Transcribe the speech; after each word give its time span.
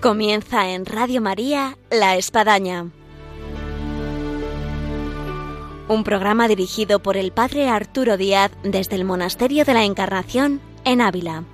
Comienza 0.00 0.70
en 0.70 0.86
Radio 0.86 1.20
María 1.20 1.76
La 1.90 2.16
Espadaña. 2.16 2.90
Un 5.88 6.04
programa 6.04 6.48
dirigido 6.48 7.02
por 7.02 7.18
el 7.18 7.32
Padre 7.32 7.68
Arturo 7.68 8.16
Díaz 8.16 8.50
desde 8.62 8.96
el 8.96 9.04
Monasterio 9.04 9.66
de 9.66 9.74
la 9.74 9.84
Encarnación 9.84 10.62
en 10.86 11.02
Ávila. 11.02 11.44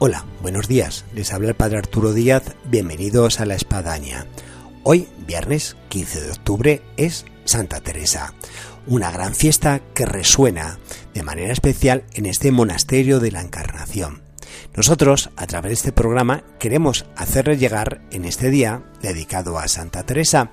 Hola, 0.00 0.24
buenos 0.40 0.66
días. 0.66 1.04
Les 1.14 1.32
habla 1.32 1.50
el 1.50 1.54
Padre 1.54 1.78
Arturo 1.78 2.12
Díaz. 2.12 2.56
Bienvenidos 2.64 3.38
a 3.38 3.46
La 3.46 3.54
Espadaña. 3.54 4.26
Hoy, 4.82 5.06
viernes 5.24 5.76
15 5.90 6.22
de 6.22 6.30
octubre, 6.32 6.82
es 6.96 7.24
Santa 7.44 7.80
Teresa, 7.80 8.34
una 8.88 9.12
gran 9.12 9.36
fiesta 9.36 9.80
que 9.94 10.06
resuena 10.06 10.80
de 11.14 11.22
manera 11.22 11.52
especial 11.52 12.02
en 12.14 12.26
este 12.26 12.50
monasterio 12.50 13.20
de 13.20 13.30
la 13.30 13.42
Encarnación. 13.42 14.21
Nosotros, 14.76 15.30
a 15.36 15.46
través 15.46 15.70
de 15.70 15.74
este 15.74 15.92
programa, 15.92 16.44
queremos 16.58 17.06
hacerles 17.16 17.60
llegar 17.60 18.02
en 18.10 18.24
este 18.24 18.50
día, 18.50 18.82
dedicado 19.02 19.58
a 19.58 19.68
Santa 19.68 20.04
Teresa, 20.04 20.50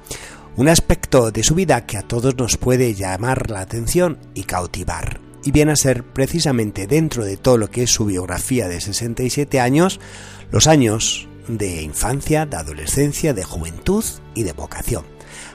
un 0.55 0.67
aspecto 0.67 1.31
de 1.31 1.43
su 1.43 1.55
vida 1.55 1.85
que 1.85 1.97
a 1.97 2.01
todos 2.01 2.35
nos 2.35 2.57
puede 2.57 2.93
llamar 2.93 3.49
la 3.49 3.61
atención 3.61 4.19
y 4.33 4.43
cautivar. 4.43 5.21
Y 5.45 5.51
viene 5.51 5.71
a 5.71 5.77
ser 5.77 6.03
precisamente 6.03 6.85
dentro 6.85 7.23
de 7.23 7.37
todo 7.37 7.57
lo 7.57 7.69
que 7.69 7.83
es 7.83 7.91
su 7.91 8.05
biografía 8.05 8.67
de 8.67 8.81
67 8.81 9.59
años, 9.59 9.99
los 10.51 10.67
años 10.67 11.29
de 11.47 11.81
infancia, 11.81 12.45
de 12.45 12.57
adolescencia, 12.57 13.33
de 13.33 13.43
juventud 13.43 14.03
y 14.35 14.43
de 14.43 14.53
vocación. 14.53 15.05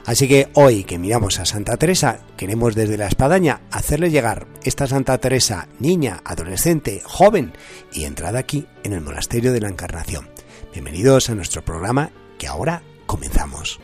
Así 0.05 0.27
que 0.27 0.49
hoy 0.53 0.83
que 0.83 0.97
miramos 0.97 1.39
a 1.39 1.45
Santa 1.45 1.77
Teresa, 1.77 2.19
queremos 2.37 2.75
desde 2.75 2.97
la 2.97 3.07
espadaña 3.07 3.61
hacerle 3.71 4.11
llegar 4.11 4.47
esta 4.63 4.87
Santa 4.87 5.17
Teresa, 5.17 5.67
niña, 5.79 6.21
adolescente, 6.25 7.01
joven 7.05 7.53
y 7.91 8.05
entrada 8.05 8.39
aquí 8.39 8.67
en 8.83 8.93
el 8.93 9.01
Monasterio 9.01 9.53
de 9.53 9.61
la 9.61 9.69
Encarnación. 9.69 10.29
Bienvenidos 10.73 11.29
a 11.29 11.35
nuestro 11.35 11.63
programa 11.63 12.11
que 12.37 12.47
ahora 12.47 12.83
comenzamos. 13.05 13.79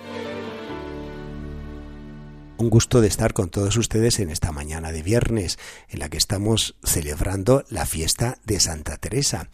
Un 2.57 2.69
gusto 2.69 3.01
de 3.01 3.07
estar 3.07 3.33
con 3.33 3.49
todos 3.49 3.75
ustedes 3.77 4.19
en 4.19 4.29
esta 4.29 4.51
mañana 4.51 4.91
de 4.91 5.01
viernes 5.01 5.57
en 5.89 5.97
la 5.97 6.09
que 6.09 6.17
estamos 6.17 6.75
celebrando 6.83 7.63
la 7.69 7.87
fiesta 7.87 8.37
de 8.45 8.59
Santa 8.59 8.97
Teresa 8.97 9.49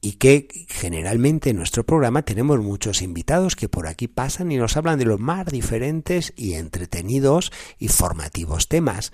y 0.00 0.12
que 0.12 0.48
generalmente 0.68 1.50
en 1.50 1.56
nuestro 1.56 1.84
programa 1.84 2.22
tenemos 2.22 2.60
muchos 2.60 3.02
invitados 3.02 3.56
que 3.56 3.68
por 3.68 3.86
aquí 3.86 4.08
pasan 4.08 4.50
y 4.50 4.56
nos 4.56 4.76
hablan 4.76 4.98
de 4.98 5.04
los 5.04 5.20
más 5.20 5.46
diferentes 5.46 6.32
y 6.36 6.54
entretenidos 6.54 7.52
y 7.78 7.88
formativos 7.88 8.68
temas. 8.68 9.12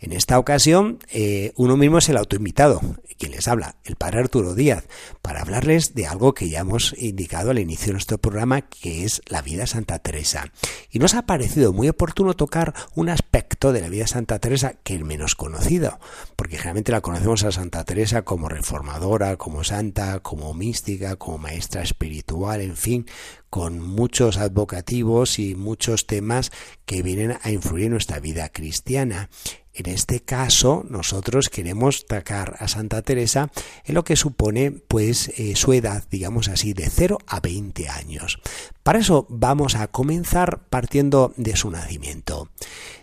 En 0.00 0.12
esta 0.12 0.38
ocasión, 0.38 0.98
eh, 1.10 1.52
uno 1.56 1.76
mismo 1.76 1.98
es 1.98 2.08
el 2.08 2.16
autoinvitado, 2.16 2.80
quien 3.18 3.32
les 3.32 3.48
habla, 3.48 3.76
el 3.84 3.96
padre 3.96 4.20
Arturo 4.20 4.54
Díaz, 4.54 4.84
para 5.22 5.40
hablarles 5.40 5.94
de 5.94 6.06
algo 6.06 6.34
que 6.34 6.48
ya 6.48 6.60
hemos 6.60 6.94
indicado 6.96 7.50
al 7.50 7.58
inicio 7.58 7.88
de 7.88 7.94
nuestro 7.94 8.18
programa, 8.18 8.62
que 8.62 9.04
es 9.04 9.22
la 9.26 9.42
vida 9.42 9.62
de 9.62 9.66
Santa 9.66 9.98
Teresa. 9.98 10.52
Y 10.90 11.00
nos 11.00 11.14
ha 11.14 11.22
parecido 11.22 11.72
muy 11.72 11.88
oportuno 11.88 12.34
tocar 12.34 12.74
un 12.94 13.08
aspecto 13.08 13.72
de 13.72 13.80
la 13.80 13.88
vida 13.88 14.04
de 14.04 14.08
Santa 14.08 14.38
Teresa 14.38 14.74
que 14.84 14.94
es 14.94 15.02
menos 15.02 15.34
conocido, 15.34 15.98
porque 16.36 16.56
generalmente 16.56 16.92
la 16.92 17.00
conocemos 17.00 17.42
a 17.42 17.52
Santa 17.52 17.84
Teresa 17.84 18.22
como 18.22 18.48
reformadora, 18.48 19.36
como 19.36 19.64
santa, 19.64 20.20
como 20.20 20.54
mística, 20.54 21.16
como 21.16 21.38
maestra 21.38 21.82
espiritual, 21.82 22.60
en 22.60 22.76
fin, 22.76 23.06
con 23.50 23.80
muchos 23.80 24.36
advocativos 24.36 25.38
y 25.40 25.56
muchos 25.56 26.06
temas 26.06 26.52
que 26.86 27.02
vienen 27.02 27.36
a 27.42 27.50
influir 27.50 27.86
en 27.86 27.92
nuestra 27.92 28.20
vida 28.20 28.48
cristiana. 28.50 29.28
En 29.78 29.88
este 29.88 30.18
caso, 30.18 30.84
nosotros 30.90 31.48
queremos 31.50 32.06
tacar 32.06 32.56
a 32.58 32.66
Santa 32.66 33.00
Teresa 33.02 33.52
en 33.84 33.94
lo 33.94 34.02
que 34.02 34.16
supone 34.16 34.72
pues 34.72 35.28
eh, 35.36 35.54
su 35.54 35.72
edad, 35.72 36.02
digamos 36.10 36.48
así, 36.48 36.72
de 36.72 36.90
0 36.90 37.18
a 37.28 37.38
20 37.38 37.88
años. 37.88 38.40
Para 38.82 38.98
eso 38.98 39.26
vamos 39.28 39.76
a 39.76 39.86
comenzar 39.86 40.64
partiendo 40.68 41.32
de 41.36 41.54
su 41.54 41.70
nacimiento. 41.70 42.48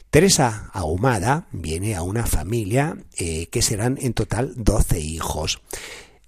Teresa 0.10 0.70
Ahumada 0.74 1.48
viene 1.54 1.96
a 1.96 2.02
una 2.02 2.26
familia 2.26 2.98
eh, 3.18 3.48
que 3.48 3.62
serán 3.62 3.98
en 4.02 4.14
total 4.14 4.52
12 4.58 5.00
hijos. 5.00 5.62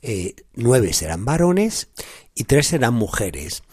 Eh, 0.01 0.35
nueve 0.53 0.93
serán 0.93 1.25
varones 1.25 1.89
y 2.35 2.45
tres 2.45 2.67
serán 2.67 2.93
mujeres. 2.93 3.63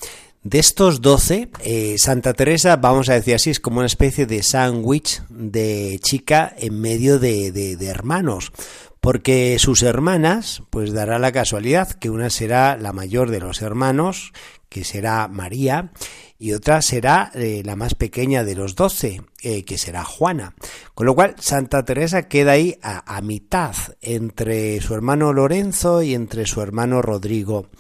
De 0.45 0.59
estos 0.59 1.01
doce, 1.01 1.49
eh, 1.61 1.97
Santa 1.97 2.35
Teresa, 2.35 2.77
vamos 2.77 3.09
a 3.09 3.15
decir 3.15 3.35
así, 3.35 3.49
es 3.49 3.61
como 3.61 3.79
una 3.79 3.87
especie 3.87 4.27
de 4.27 4.43
sándwich 4.43 5.23
de 5.31 5.99
chica 6.03 6.55
en 6.59 6.83
medio 6.83 7.19
de, 7.19 7.51
de, 7.51 7.87
hermanos, 7.87 8.53
porque 9.01 9.57
sus 9.59 9.83
hermanas, 9.83 10.63
pues 10.69 10.93
dará 10.93 11.19
la 11.19 11.33
casualidad 11.33 11.93
que 11.93 12.11
una 12.11 12.29
será 12.29 12.77
la 12.77 12.93
mayor 12.93 13.31
de 13.31 13.41
los 13.41 13.63
hermanos, 13.63 14.35
que 14.69 14.85
será 14.85 15.29
María, 15.29 15.93
y 16.39 16.53
otra 16.53 16.83
será 16.83 17.31
eh, 17.35 17.63
la 17.65 17.75
más 17.75 17.95
pequeña 17.95 18.45
de 18.45 18.55
los 18.55 18.75
doce, 18.75 19.23
eh, 19.41 19.65
que 19.65 19.79
será 19.79 20.05
Juana. 20.05 20.55
Con 20.95 21.07
lo 21.07 21.15
cual, 21.15 21.37
Santa 21.39 21.87
Teresa 21.87 22.29
queda 22.29 22.53
ahí 22.53 22.77
a 22.83 23.19
mitad 23.23 23.75
entre 24.03 24.79
su 24.83 24.93
hermano 24.93 25.33
Lorenzo 25.33 26.03
y 26.03 26.13
entre 26.13 26.45
su 26.45 26.61
hermano 26.61 27.01
Rodrigo 27.01 27.71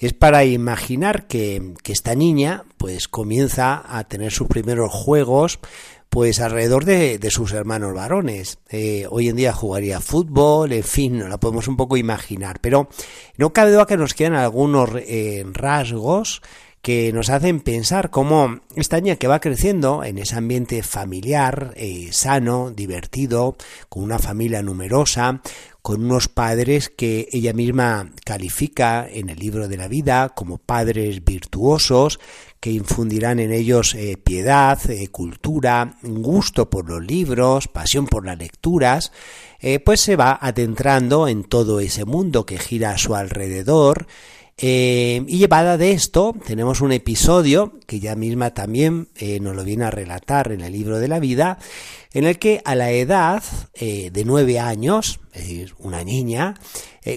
es 0.00 0.14
para 0.14 0.44
imaginar 0.44 1.26
que, 1.26 1.74
esta 1.84 2.14
niña 2.14 2.64
pues 2.78 3.08
comienza 3.08 3.82
a 3.86 4.04
tener 4.04 4.32
sus 4.32 4.48
primeros 4.48 4.92
juegos 4.92 5.58
pues 6.08 6.40
alrededor 6.40 6.84
de, 6.84 7.20
sus 7.30 7.52
hermanos 7.52 7.94
varones. 7.94 8.58
Eh, 8.68 9.06
hoy 9.10 9.28
en 9.28 9.36
día 9.36 9.52
jugaría 9.52 10.00
fútbol, 10.00 10.72
en 10.72 10.82
fin, 10.82 11.18
no 11.18 11.28
la 11.28 11.38
podemos 11.38 11.68
un 11.68 11.76
poco 11.76 11.96
imaginar, 11.96 12.58
pero 12.60 12.88
no 13.36 13.52
cabe 13.52 13.72
duda 13.72 13.86
que 13.86 13.96
nos 13.96 14.14
quedan 14.14 14.34
algunos 14.34 14.90
eh, 14.94 15.44
rasgos 15.52 16.42
que 16.82 17.12
nos 17.12 17.28
hacen 17.28 17.60
pensar 17.60 18.10
cómo 18.10 18.60
esta 18.74 19.00
niña 19.00 19.16
que 19.16 19.28
va 19.28 19.40
creciendo 19.40 20.02
en 20.02 20.18
ese 20.18 20.36
ambiente 20.36 20.82
familiar, 20.82 21.74
eh, 21.76 22.08
sano, 22.12 22.70
divertido, 22.70 23.56
con 23.88 24.02
una 24.02 24.18
familia 24.18 24.62
numerosa, 24.62 25.42
con 25.82 26.04
unos 26.04 26.28
padres 26.28 26.88
que 26.88 27.28
ella 27.32 27.52
misma 27.52 28.10
califica 28.24 29.08
en 29.08 29.30
el 29.30 29.38
libro 29.38 29.68
de 29.68 29.76
la 29.76 29.88
vida 29.88 30.30
como 30.30 30.58
padres 30.58 31.24
virtuosos, 31.24 32.20
que 32.60 32.70
infundirán 32.70 33.40
en 33.40 33.52
ellos 33.52 33.94
eh, 33.94 34.16
piedad, 34.16 34.78
eh, 34.90 35.08
cultura, 35.08 35.96
gusto 36.02 36.68
por 36.68 36.88
los 36.88 37.04
libros, 37.04 37.68
pasión 37.68 38.06
por 38.06 38.26
las 38.26 38.38
lecturas, 38.38 39.12
pues 39.84 40.00
se 40.00 40.16
va 40.16 40.38
adentrando 40.40 41.28
en 41.28 41.44
todo 41.44 41.80
ese 41.80 42.06
mundo 42.06 42.46
que 42.46 42.56
gira 42.56 42.92
a 42.92 42.98
su 42.98 43.14
alrededor, 43.14 44.06
eh, 44.62 45.24
y 45.26 45.38
llevada 45.38 45.78
de 45.78 45.92
esto, 45.92 46.34
tenemos 46.46 46.82
un 46.82 46.92
episodio 46.92 47.72
que 47.86 47.98
ya 47.98 48.14
misma 48.14 48.52
también 48.52 49.08
eh, 49.16 49.40
nos 49.40 49.56
lo 49.56 49.64
viene 49.64 49.84
a 49.84 49.90
relatar 49.90 50.52
en 50.52 50.60
el 50.60 50.72
libro 50.74 50.98
de 50.98 51.08
la 51.08 51.18
vida, 51.18 51.58
en 52.12 52.24
el 52.26 52.38
que 52.38 52.60
a 52.66 52.74
la 52.74 52.90
edad 52.90 53.42
eh, 53.72 54.10
de 54.12 54.24
nueve 54.26 54.58
años, 54.58 55.20
es 55.32 55.42
decir, 55.42 55.74
una 55.78 56.04
niña, 56.04 56.54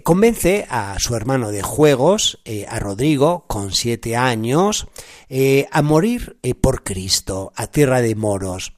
convence 0.03 0.65
a 0.69 0.95
su 0.97 1.13
hermano 1.13 1.51
de 1.51 1.61
juegos, 1.61 2.39
a 2.69 2.79
Rodrigo, 2.79 3.43
con 3.47 3.73
siete 3.73 4.15
años, 4.15 4.87
a 5.71 5.81
morir 5.81 6.37
por 6.61 6.83
Cristo, 6.83 7.51
a 7.57 7.67
tierra 7.67 8.01
de 8.01 8.15
moros. 8.15 8.73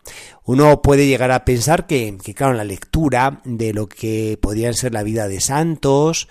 Uno 0.46 0.82
puede 0.82 1.06
llegar 1.06 1.30
a 1.30 1.46
pensar 1.46 1.86
que, 1.86 2.18
claro, 2.34 2.54
la 2.54 2.64
lectura 2.64 3.42
de 3.46 3.72
lo 3.72 3.88
que 3.88 4.40
podrían 4.42 4.74
ser 4.74 4.94
la 4.94 5.04
vida 5.04 5.28
de 5.28 5.42
santos, 5.42 6.28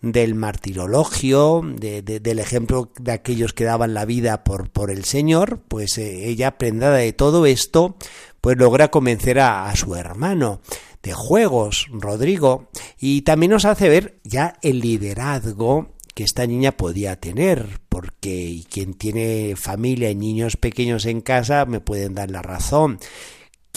del 0.00 0.34
martirologio, 0.34 1.62
del 1.64 2.38
ejemplo 2.38 2.90
de 3.00 3.12
aquellos 3.12 3.52
que 3.52 3.64
daban 3.64 3.94
la 3.94 4.04
vida 4.04 4.44
por, 4.44 4.70
por 4.70 4.90
el 4.90 5.04
Señor, 5.04 5.60
pues 5.66 5.98
eh, 5.98 6.28
ella, 6.28 6.56
prendada 6.58 6.98
de 6.98 7.12
todo 7.12 7.46
esto, 7.46 7.96
pues 8.40 8.56
logra 8.56 8.90
convencer 8.90 9.40
a, 9.40 9.74
su 9.74 9.94
hermano 9.96 10.60
de 11.02 11.12
juegos, 11.12 11.86
Rodrigo, 11.90 12.68
y 12.98 13.22
también 13.22 13.52
nos 13.52 13.64
hace 13.64 13.88
ver 13.88 14.18
ya 14.24 14.58
el 14.62 14.80
liderazgo 14.80 15.94
que 16.14 16.24
esta 16.24 16.46
niña 16.46 16.72
podía 16.72 17.16
tener, 17.16 17.80
porque 17.88 18.62
quien 18.70 18.94
tiene 18.94 19.54
familia 19.56 20.10
y 20.10 20.16
niños 20.16 20.56
pequeños 20.56 21.06
en 21.06 21.20
casa 21.20 21.64
me 21.64 21.80
pueden 21.80 22.14
dar 22.14 22.30
la 22.30 22.42
razón 22.42 22.98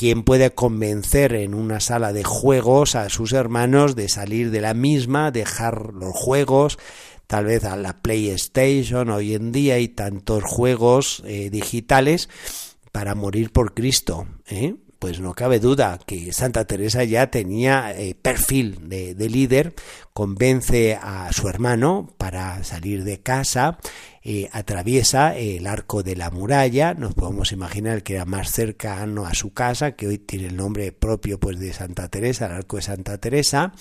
¿Quién 0.02 0.24
puede 0.24 0.50
convencer 0.50 1.36
en 1.36 1.54
una 1.54 1.80
sala 1.80 2.12
de 2.12 2.24
juegos 2.24 2.96
a 2.96 3.08
sus 3.10 3.34
hermanos 3.34 3.96
de 3.96 4.10
salir 4.10 4.50
de 4.50 4.60
la 4.60 4.74
misma, 4.74 5.30
dejar 5.30 5.94
los 5.94 6.16
juegos, 6.16 6.80
tal 7.28 7.46
vez 7.46 7.66
a 7.66 7.76
la 7.76 8.02
PlayStation 8.02 9.12
hoy 9.12 9.36
en 9.36 9.52
día 9.52 9.76
hay 9.76 9.90
tantos 9.90 10.44
juegos 10.44 11.22
eh, 11.28 11.52
digitales 11.52 12.30
para 12.92 13.14
morir 13.14 13.52
por 13.52 13.76
Cristo? 13.76 14.26
¿eh? 14.48 14.74
pues 15.02 15.20
no 15.20 15.34
cabe 15.34 15.60
duda 15.60 16.00
que 16.06 16.32
Santa 16.32 16.66
Teresa 16.66 17.04
ya 17.04 17.32
tenía 17.32 17.92
eh, 17.92 18.14
perfil 18.14 18.88
de, 18.88 19.16
líder, 19.30 19.74
convence 20.14 20.96
a 21.02 21.34
su 21.34 21.48
hermano 21.48 22.14
para 22.20 22.64
salir 22.64 23.04
de 23.04 23.20
casa, 23.20 23.80
eh, 24.24 24.50
atraviesa 24.52 25.36
el 25.36 25.66
arco 25.68 26.04
de 26.04 26.16
la 26.16 26.30
muralla, 26.30 26.94
nos 26.94 27.14
podemos 27.14 27.52
imaginar 27.52 28.04
que 28.04 28.16
era 28.16 28.26
más 28.26 28.52
cercano 28.52 29.26
a 29.26 29.34
su 29.34 29.54
casa, 29.54 29.94
que 29.94 30.08
hoy 30.08 30.18
tiene 30.18 30.48
el 30.48 30.56
nombre 30.56 30.92
propio 30.92 31.40
pues 31.40 31.60
de 31.60 31.74
Santa 31.74 32.08
Teresa, 32.08 32.46
el 32.46 32.52
arco 32.54 32.78
de 32.78 32.84
Santa 32.84 33.18
Teresa, 33.18 33.74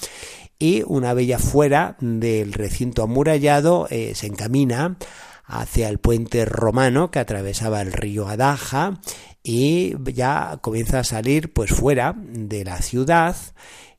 y 0.58 0.82
una 0.86 1.14
vez 1.14 1.26
ya 1.26 1.38
fuera 1.38 1.96
del 2.00 2.52
recinto 2.52 3.02
amurallado 3.02 3.86
eh, 3.90 4.12
se 4.14 4.26
encamina 4.26 4.96
hacia 5.44 5.88
el 5.88 5.98
puente 5.98 6.44
romano 6.44 7.10
que 7.10 7.18
atravesaba 7.18 7.80
el 7.80 7.92
río 7.92 8.28
Adaja 8.28 9.00
y 9.42 9.94
ya 10.12 10.58
comienza 10.60 11.00
a 11.00 11.04
salir 11.04 11.52
pues 11.52 11.70
fuera 11.70 12.14
de 12.16 12.64
la 12.64 12.82
ciudad. 12.82 13.36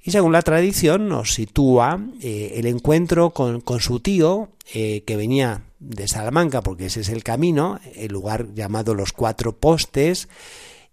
Y 0.03 0.11
según 0.11 0.31
la 0.31 0.41
tradición 0.41 1.09
nos 1.09 1.33
sitúa 1.33 1.99
eh, 2.21 2.53
el 2.55 2.65
encuentro 2.65 3.31
con, 3.31 3.61
su 3.79 3.99
tío 3.99 4.49
eh, 4.73 5.03
que 5.05 5.15
venía 5.15 5.61
de 5.81 6.07
Salamanca 6.07 6.61
porque 6.61 6.85
ese 6.85 7.01
es 7.01 7.09
el 7.09 7.23
camino, 7.23 7.79
el 7.95 8.13
lugar 8.13 8.53
llamado 8.53 8.93
los 8.95 9.11
cuatro 9.11 9.51
postes 9.57 10.29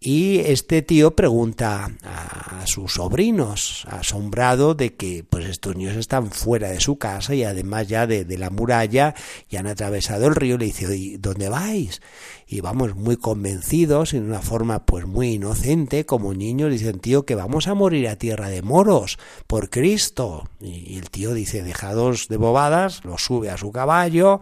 y 0.01 0.39
este 0.39 0.81
tío 0.83 1.17
pregunta 1.17 1.91
a 2.05 2.65
sus 2.69 2.95
sobrinos, 2.95 3.85
asombrado 3.91 4.75
de 4.75 4.95
que 4.95 5.25
pues 5.29 5.47
estos 5.47 5.75
niños 5.75 5.97
están 5.97 6.31
fuera 6.31 6.69
de 6.69 6.79
su 6.79 6.99
casa 6.99 7.35
y 7.35 7.43
además 7.43 7.89
ya 7.89 8.07
de, 8.07 8.39
la 8.39 8.51
muralla 8.51 9.17
y 9.51 9.57
han 9.57 9.67
atravesado 9.67 10.29
el 10.29 10.37
río. 10.37 10.57
Le 10.57 10.67
dice, 10.67 10.97
¿y 10.97 11.17
dónde 11.17 11.49
vais? 11.49 12.01
Y 12.47 12.61
vamos 12.61 12.95
muy 12.95 13.17
convencidos, 13.17 14.15
en 14.15 14.23
una 14.23 14.41
forma 14.41 14.87
pues 14.87 15.05
muy 15.05 15.33
inocente, 15.33 16.07
como 16.07 16.33
niños, 16.33 16.71
dicen, 16.71 17.01
tío, 17.01 17.27
que 17.27 17.35
vamos 17.35 17.67
a 17.67 17.75
morir 17.75 18.07
a 18.07 18.17
tierra 18.17 18.49
de 18.51 18.63
moros, 18.63 19.19
por 19.49 19.69
Cristo. 19.69 20.49
Y 20.61 20.97
el 20.97 21.11
tío 21.11 21.35
dice, 21.35 21.65
dejados 21.65 22.29
de 22.29 22.37
bobadas, 22.37 23.05
lo 23.05 23.19
sube 23.19 23.51
a 23.51 23.57
su 23.57 23.73
caballo, 23.73 24.41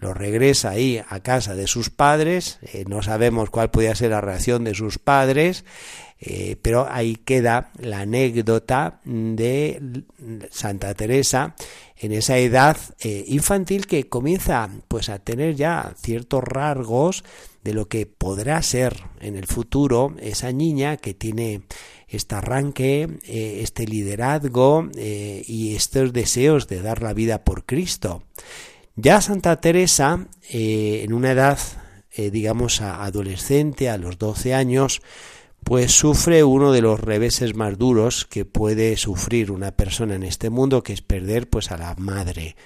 lo 0.00 0.14
regresa 0.14 0.70
ahí 0.70 1.00
a 1.08 1.20
casa 1.20 1.54
de 1.54 1.66
sus 1.66 1.90
padres, 1.90 2.58
eh, 2.62 2.84
no 2.86 3.02
sabemos 3.02 3.50
cuál 3.50 3.70
podía 3.70 3.94
ser 3.94 4.10
la 4.10 4.20
reacción 4.20 4.64
de 4.64 4.74
sus 4.74 4.98
padres, 4.98 5.64
eh, 6.20 6.56
pero 6.62 6.86
ahí 6.90 7.16
queda 7.16 7.70
la 7.78 8.00
anécdota 8.00 9.00
de 9.04 10.04
Santa 10.50 10.94
Teresa 10.94 11.54
en 11.96 12.12
esa 12.12 12.38
edad 12.38 12.76
eh, 13.00 13.24
infantil 13.28 13.86
que 13.86 14.08
comienza 14.08 14.68
pues 14.88 15.08
a 15.08 15.20
tener 15.20 15.54
ya 15.54 15.94
ciertos 16.00 16.42
rasgos 16.42 17.24
de 17.62 17.72
lo 17.72 17.88
que 17.88 18.06
podrá 18.06 18.62
ser 18.62 18.96
en 19.20 19.36
el 19.36 19.46
futuro 19.46 20.14
esa 20.20 20.50
niña 20.52 20.96
que 20.96 21.14
tiene 21.14 21.62
este 22.08 22.36
arranque, 22.36 23.18
este 23.22 23.86
liderazgo 23.86 24.88
y 24.96 25.74
estos 25.76 26.14
deseos 26.14 26.66
de 26.66 26.80
dar 26.80 27.02
la 27.02 27.12
vida 27.12 27.44
por 27.44 27.66
Cristo. 27.66 28.22
Ya 29.00 29.20
Santa 29.20 29.60
Teresa, 29.60 30.26
eh, 30.50 31.02
en 31.04 31.12
una 31.12 31.30
edad, 31.30 31.60
eh, 32.10 32.32
digamos, 32.32 32.80
adolescente, 32.80 33.88
a 33.88 33.96
los 33.96 34.18
12 34.18 34.54
años, 34.54 35.02
pues 35.62 35.92
sufre 35.92 36.42
uno 36.42 36.72
de 36.72 36.82
los 36.82 36.98
reveses 36.98 37.54
más 37.54 37.78
duros 37.78 38.24
que 38.24 38.44
puede 38.44 38.96
sufrir 38.96 39.52
una 39.52 39.70
persona 39.70 40.16
en 40.16 40.24
este 40.24 40.50
mundo, 40.50 40.82
que 40.82 40.94
es 40.94 41.00
perder 41.00 41.48
pues 41.48 41.70
a 41.70 41.76
la 41.76 41.94
madre. 41.94 42.56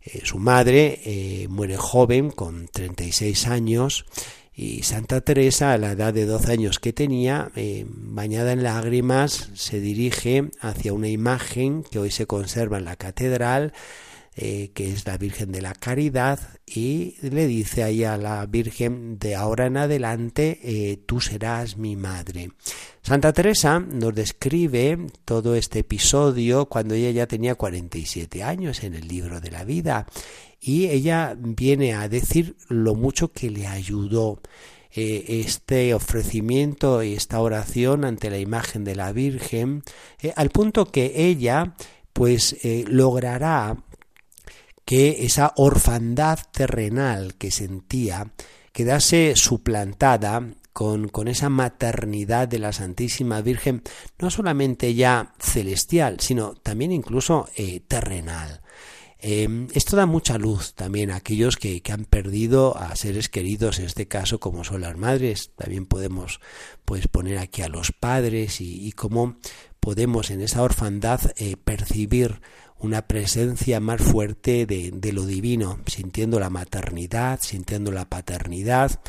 Eh, 0.00 0.22
su 0.24 0.38
madre 0.38 1.46
muere 1.50 1.76
joven, 1.76 2.30
con 2.30 2.66
36 2.66 3.46
años, 3.46 4.06
y 4.54 4.84
Santa 4.84 5.20
Teresa, 5.20 5.74
a 5.74 5.78
la 5.78 5.92
edad 5.92 6.14
de 6.14 6.24
12 6.24 6.50
años 6.50 6.78
que 6.78 6.94
tenía, 6.94 7.50
bañada 7.84 8.52
en 8.52 8.62
lágrimas, 8.62 9.50
se 9.52 9.80
dirige 9.80 10.48
hacia 10.60 10.94
una 10.94 11.08
imagen 11.08 11.82
que 11.82 11.98
hoy 11.98 12.10
se 12.10 12.26
conserva 12.26 12.78
en 12.78 12.86
la 12.86 12.96
catedral, 12.96 13.74
eh, 14.36 14.72
que 14.74 14.90
es 14.90 15.06
la 15.06 15.16
Virgen 15.16 15.52
de 15.52 15.62
la 15.62 15.74
Caridad, 15.74 16.40
y 16.66 17.14
le 17.22 17.46
dice 17.46 17.84
ahí 17.84 18.02
a 18.02 18.16
la 18.16 18.44
Virgen, 18.46 19.16
de 19.20 19.36
ahora 19.36 19.66
en 19.66 19.76
adelante 19.76 20.58
eh, 20.64 20.96
tú 21.06 21.20
serás 21.20 21.76
mi 21.76 21.94
madre. 21.94 22.50
Santa 23.00 23.32
Teresa 23.32 23.78
nos 23.78 24.12
describe 24.12 25.06
todo 25.24 25.54
este 25.54 25.80
episodio 25.80 26.66
cuando 26.66 26.94
ella 26.94 27.12
ya 27.12 27.28
tenía 27.28 27.54
47 27.54 28.42
años 28.42 28.82
en 28.82 28.94
el 28.94 29.06
libro 29.06 29.40
de 29.40 29.52
la 29.52 29.62
vida 29.62 30.08
y 30.60 30.86
ella 30.86 31.36
viene 31.38 31.94
a 31.94 32.08
decir 32.08 32.56
lo 32.68 32.96
mucho 32.96 33.30
que 33.30 33.50
le 33.50 33.68
ayudó 33.68 34.40
eh, 34.96 35.26
este 35.28 35.94
ofrecimiento 35.94 37.04
y 37.04 37.14
esta 37.14 37.38
oración 37.38 38.04
ante 38.04 38.30
la 38.30 38.38
imagen 38.38 38.82
de 38.82 38.96
la 38.96 39.12
Virgen, 39.12 39.84
al 40.34 40.50
punto 40.50 40.86
que 40.86 41.28
ella 41.28 41.76
pues 42.12 42.56
logrará 42.88 43.83
que 44.84 45.24
esa 45.24 45.52
orfandad 45.56 46.38
terrenal 46.52 47.34
que 47.36 47.50
sentía 47.50 48.32
quedase 48.72 49.34
suplantada 49.36 50.42
con, 50.72 51.08
con, 51.08 51.28
esa 51.28 51.48
maternidad 51.48 52.48
de 52.48 52.58
la 52.58 52.72
Santísima 52.72 53.40
Virgen, 53.40 53.82
no 54.18 54.30
solamente 54.30 54.94
ya 54.94 55.32
celestial, 55.38 56.18
sino 56.18 56.54
también 56.54 56.90
incluso 56.90 57.48
eh, 57.56 57.80
terrenal. 57.86 58.60
Em, 59.20 59.68
esto 59.72 59.96
da 59.96 60.04
mucha 60.04 60.36
luz 60.36 60.74
también 60.74 61.10
a 61.10 61.16
aquellos 61.16 61.56
que, 61.56 61.80
que, 61.80 61.92
han 61.92 62.04
perdido 62.04 62.76
a 62.76 62.94
seres 62.94 63.30
queridos, 63.30 63.78
en 63.78 63.86
este 63.86 64.06
caso 64.06 64.38
como 64.38 64.64
son 64.64 64.82
las 64.82 64.98
madres. 64.98 65.52
También 65.56 65.86
podemos 65.86 66.40
pues 66.84 67.08
poner 67.08 67.38
aquí 67.38 67.62
a 67.62 67.68
los 67.68 67.92
padres 67.92 68.60
y, 68.60 68.86
y 68.86 68.92
cómo 68.92 69.38
podemos 69.80 70.30
en 70.30 70.40
esa 70.40 70.62
orfandad 70.62 71.20
eh, 71.36 71.56
percibir 71.56 72.40
una 72.78 73.06
presencia 73.06 73.80
más 73.80 74.02
fuerte 74.02 74.66
de, 74.66 74.90
de, 74.92 75.12
lo 75.12 75.24
divino, 75.26 75.78
sintiendo 75.86 76.38
la 76.38 76.50
maternidad, 76.50 77.40
sintiendo 77.42 77.90
la 77.92 78.08
paternidad. 78.08 79.00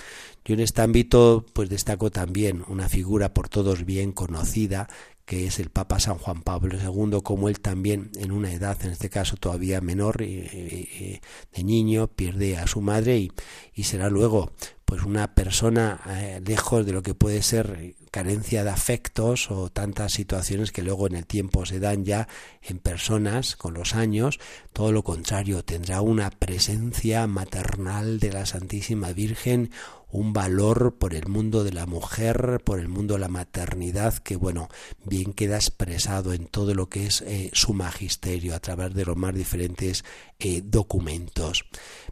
Yo 0.46 0.54
en 0.54 0.60
este 0.60 0.82
ámbito 0.82 1.46
pues 1.54 1.70
destaco 1.70 2.12
también 2.12 2.64
una 2.68 2.88
figura 2.88 3.34
por 3.34 3.50
todos 3.50 3.84
bien 3.86 4.12
conocida, 4.12 4.88
que 5.26 5.48
es 5.48 5.60
el 5.60 5.72
Papa 5.72 6.00
San 6.00 6.18
Juan 6.20 6.44
Pablo 6.44 6.78
II, 6.78 7.22
como 7.24 7.50
él 7.50 7.60
también 7.60 8.12
en 8.16 8.32
una 8.32 8.54
edad, 8.54 8.78
en 8.84 8.92
este 8.92 9.10
caso 9.10 9.38
todavía 9.38 9.82
menor, 9.82 10.18
de 10.18 11.20
niño, 11.64 12.08
pierde 12.08 12.58
a 12.58 12.68
su 12.68 12.82
madre 12.82 13.18
y, 13.18 13.32
y 13.74 13.84
será 13.84 14.10
luego 14.10 14.52
pues 14.86 15.02
una 15.04 15.34
persona 15.34 16.00
eh, 16.08 16.42
lejos 16.46 16.86
de 16.86 16.94
lo 16.94 17.02
que 17.02 17.16
puede 17.16 17.42
ser 17.42 17.96
carencia 18.16 18.64
de 18.64 18.70
afectos 18.70 19.52
o 19.52 19.70
tantas 19.70 20.14
situaciones 20.14 20.72
que 20.72 20.84
luego 20.84 21.06
en 21.06 21.16
el 21.16 21.26
tiempo 21.26 21.66
se 21.66 21.82
dan 21.82 22.06
ya 22.06 22.30
en 22.62 22.80
personas 22.80 23.58
con 23.58 23.74
los 23.74 23.94
años, 23.94 24.40
todo 24.72 24.94
lo 24.94 25.04
contrario, 25.04 25.66
tendrá 25.66 26.00
una 26.00 26.30
presencia 26.30 27.28
maternal 27.28 28.22
de 28.22 28.32
la 28.32 28.46
Santísima 28.46 29.12
Virgen, 29.12 29.70
un 30.10 30.32
valor 30.32 30.96
por 30.98 31.14
el 31.14 31.28
mundo 31.28 31.66
de 31.66 31.74
la 31.74 31.88
mujer, 31.88 32.62
por 32.64 32.80
el 32.80 32.88
mundo 32.88 33.16
de 33.16 33.20
la 33.20 33.28
maternidad, 33.28 34.14
que 34.20 34.38
bueno, 34.38 34.70
bien 35.04 35.34
queda 35.34 35.58
expresado 35.58 36.32
en 36.32 36.46
todo 36.46 36.74
lo 36.74 36.88
que 36.88 37.08
es 37.08 37.20
eh, 37.20 37.50
su 37.52 37.74
magisterio 37.74 38.56
a 38.56 38.62
través 38.62 38.94
de 38.94 39.04
los 39.04 39.18
más 39.18 39.36
diferentes 39.36 40.06
eh, 40.40 40.62
documentos. 40.64 41.66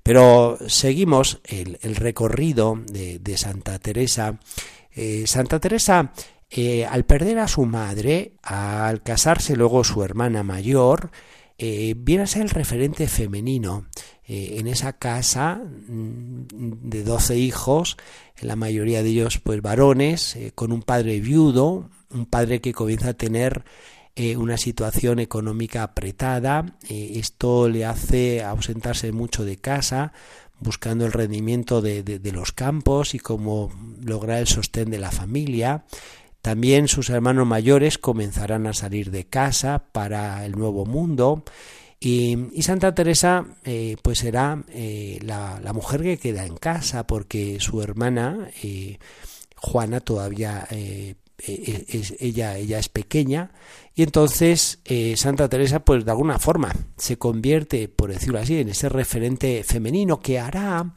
Pero 0.04 0.58
seguimos 0.68 1.40
el, 1.46 1.78
recorrido 1.96 2.78
de, 2.88 3.20
de 3.20 3.38
Santa 3.38 3.80
Teresa 3.80 4.38
eh, 4.96 5.24
Santa 5.28 5.60
Teresa, 5.60 6.12
eh, 6.50 6.86
al 6.86 7.06
perder 7.06 7.40
a 7.40 7.48
su 7.48 7.66
madre, 7.66 8.34
al 8.44 9.02
casarse 9.02 9.56
luego 9.56 9.84
su 9.84 10.04
hermana 10.04 10.44
mayor, 10.44 11.12
eh, 11.58 11.96
viene 11.98 12.24
a 12.24 12.28
ser 12.28 12.44
el 12.44 12.50
referente 12.50 13.08
femenino 13.08 13.88
en 14.26 14.68
esa 14.68 14.94
casa 14.94 15.56
mm, 15.56 16.46
de 16.90 17.04
doce 17.04 17.38
hijos, 17.38 17.98
la 18.40 18.56
mayoría 18.56 19.04
de 19.04 19.10
ellos 19.10 19.40
pues 19.40 19.62
varones, 19.62 20.38
con 20.56 20.72
un 20.72 20.82
padre 20.82 21.20
viudo, 21.20 21.90
un 22.10 22.26
padre 22.26 22.62
que 22.62 22.74
comienza 22.74 23.10
a 23.10 23.14
tener 23.14 23.66
una 24.38 24.58
situación 24.58 25.20
económica 25.20 25.84
apretada, 25.84 26.78
esto 26.88 27.68
le 27.68 27.84
hace 27.84 28.44
ausentarse 28.44 29.12
mucho 29.12 29.44
de 29.44 29.58
casa, 29.58 30.14
buscando 30.64 31.06
el 31.06 31.12
rendimiento 31.12 31.82
de, 31.82 32.32
los 32.34 32.52
campos 32.52 33.14
y 33.14 33.20
cómo 33.20 33.72
lograr 34.02 34.40
el 34.40 34.48
sostén 34.48 34.90
de 34.90 35.00
la 35.00 35.12
familia. 35.12 35.86
También 36.42 36.88
sus 36.88 37.10
hermanos 37.10 37.46
mayores 37.46 37.98
comenzarán 37.98 38.68
a 38.68 38.74
salir 38.74 39.12
de 39.12 39.26
casa 39.26 39.84
para 39.92 40.46
el 40.46 40.54
nuevo 40.54 40.86
mundo 40.86 41.44
y, 42.00 42.38
Santa 42.62 42.94
Teresa 42.94 43.46
eh, 43.64 43.96
pues 44.02 44.20
será 44.20 44.62
eh, 44.70 45.20
la, 45.22 45.72
mujer 45.74 46.02
que 46.02 46.18
queda 46.18 46.46
en 46.46 46.58
casa 46.58 47.08
porque 47.08 47.60
su 47.62 47.82
hermana 47.82 48.50
eh, 48.62 48.98
Juana 49.56 50.02
todavía 50.02 50.68
es, 51.46 52.16
ella, 52.20 52.58
ella 52.58 52.80
es 52.80 52.90
pequeña 52.90 53.52
y 53.96 54.04
entonces 54.04 54.80
eh, 54.86 55.16
Santa 55.18 55.50
Teresa 55.50 55.80
pues 55.80 56.06
de 56.06 56.12
alguna 56.12 56.40
forma 56.40 56.74
se 56.98 57.18
convierte, 57.18 57.88
por 57.88 58.12
decirlo 58.12 58.40
así, 58.40 58.60
en 58.60 58.70
ese 58.70 58.90
referente 58.90 59.64
femenino 59.64 60.20
que 60.20 60.40
hará 60.40 60.94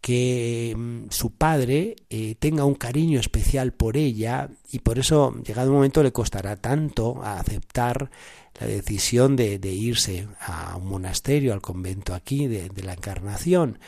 que 0.00 0.74
mm, 0.76 1.10
su 1.10 1.32
padre 1.32 1.96
eh, 2.08 2.34
tenga 2.38 2.64
un 2.64 2.74
cariño 2.74 3.20
especial 3.20 3.72
por 3.72 3.96
ella 3.96 4.48
y 4.70 4.78
por 4.80 4.98
eso 4.98 5.34
llegado 5.44 5.70
un 5.70 5.76
momento 5.76 6.02
le 6.02 6.12
costará 6.12 6.56
tanto 6.56 7.22
aceptar 7.22 8.10
la 8.60 8.66
decisión 8.66 9.36
de, 9.36 9.58
irse 9.64 10.28
a 10.40 10.76
un 10.76 10.88
monasterio, 10.88 11.52
al 11.52 11.62
convento 11.62 12.14
aquí 12.14 12.46
de, 12.46 12.70
la 12.82 12.92
Encarnación. 12.92 13.78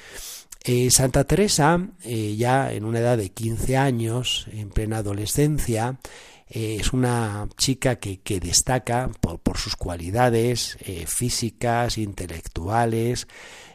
Eh, 0.64 0.90
Santa 0.90 1.24
Teresa, 1.24 1.88
eh, 2.04 2.36
ya 2.36 2.72
en 2.72 2.84
una 2.84 3.00
edad 3.00 3.18
de 3.18 3.30
15 3.30 3.76
años, 3.76 4.46
en 4.52 4.70
plena 4.70 4.98
adolescencia, 4.98 5.98
es 6.54 6.92
una 6.92 7.48
chica 7.56 7.96
que, 7.96 8.20
destaca 8.38 9.10
por, 9.20 9.56
sus 9.56 9.74
cualidades 9.74 10.76
físicas, 11.06 11.96
intelectuales, 11.96 13.26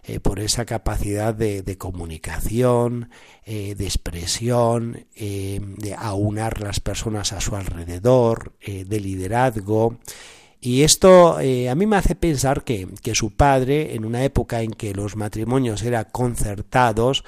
eh, 0.09 0.21
por 0.21 0.39
esa 0.39 0.63
capacidad 0.63 1.35
de, 1.35 1.77
comunicación, 1.77 3.09
eh, 3.45 3.75
de 3.75 3.83
expresión, 3.83 5.05
eh, 5.13 5.59
de 5.61 5.93
aunar 5.95 6.61
las 6.61 6.79
personas 6.79 7.33
a 7.33 7.41
su 7.41 7.57
alrededor, 7.57 8.53
de 8.61 8.99
liderazgo. 9.01 9.97
Y 10.59 10.83
esto 10.83 11.37
a 11.37 11.75
mí 11.75 11.85
me 11.85 11.97
hace 11.97 12.15
pensar 12.15 12.63
que, 12.63 12.87
que 13.01 13.15
su 13.15 13.31
padre, 13.31 13.95
en 13.95 14.05
una 14.05 14.23
época 14.23 14.61
en 14.61 14.71
que 14.71 14.93
los 14.93 15.15
matrimonios 15.15 15.83
eran 15.83 16.07
concertados, 16.11 17.23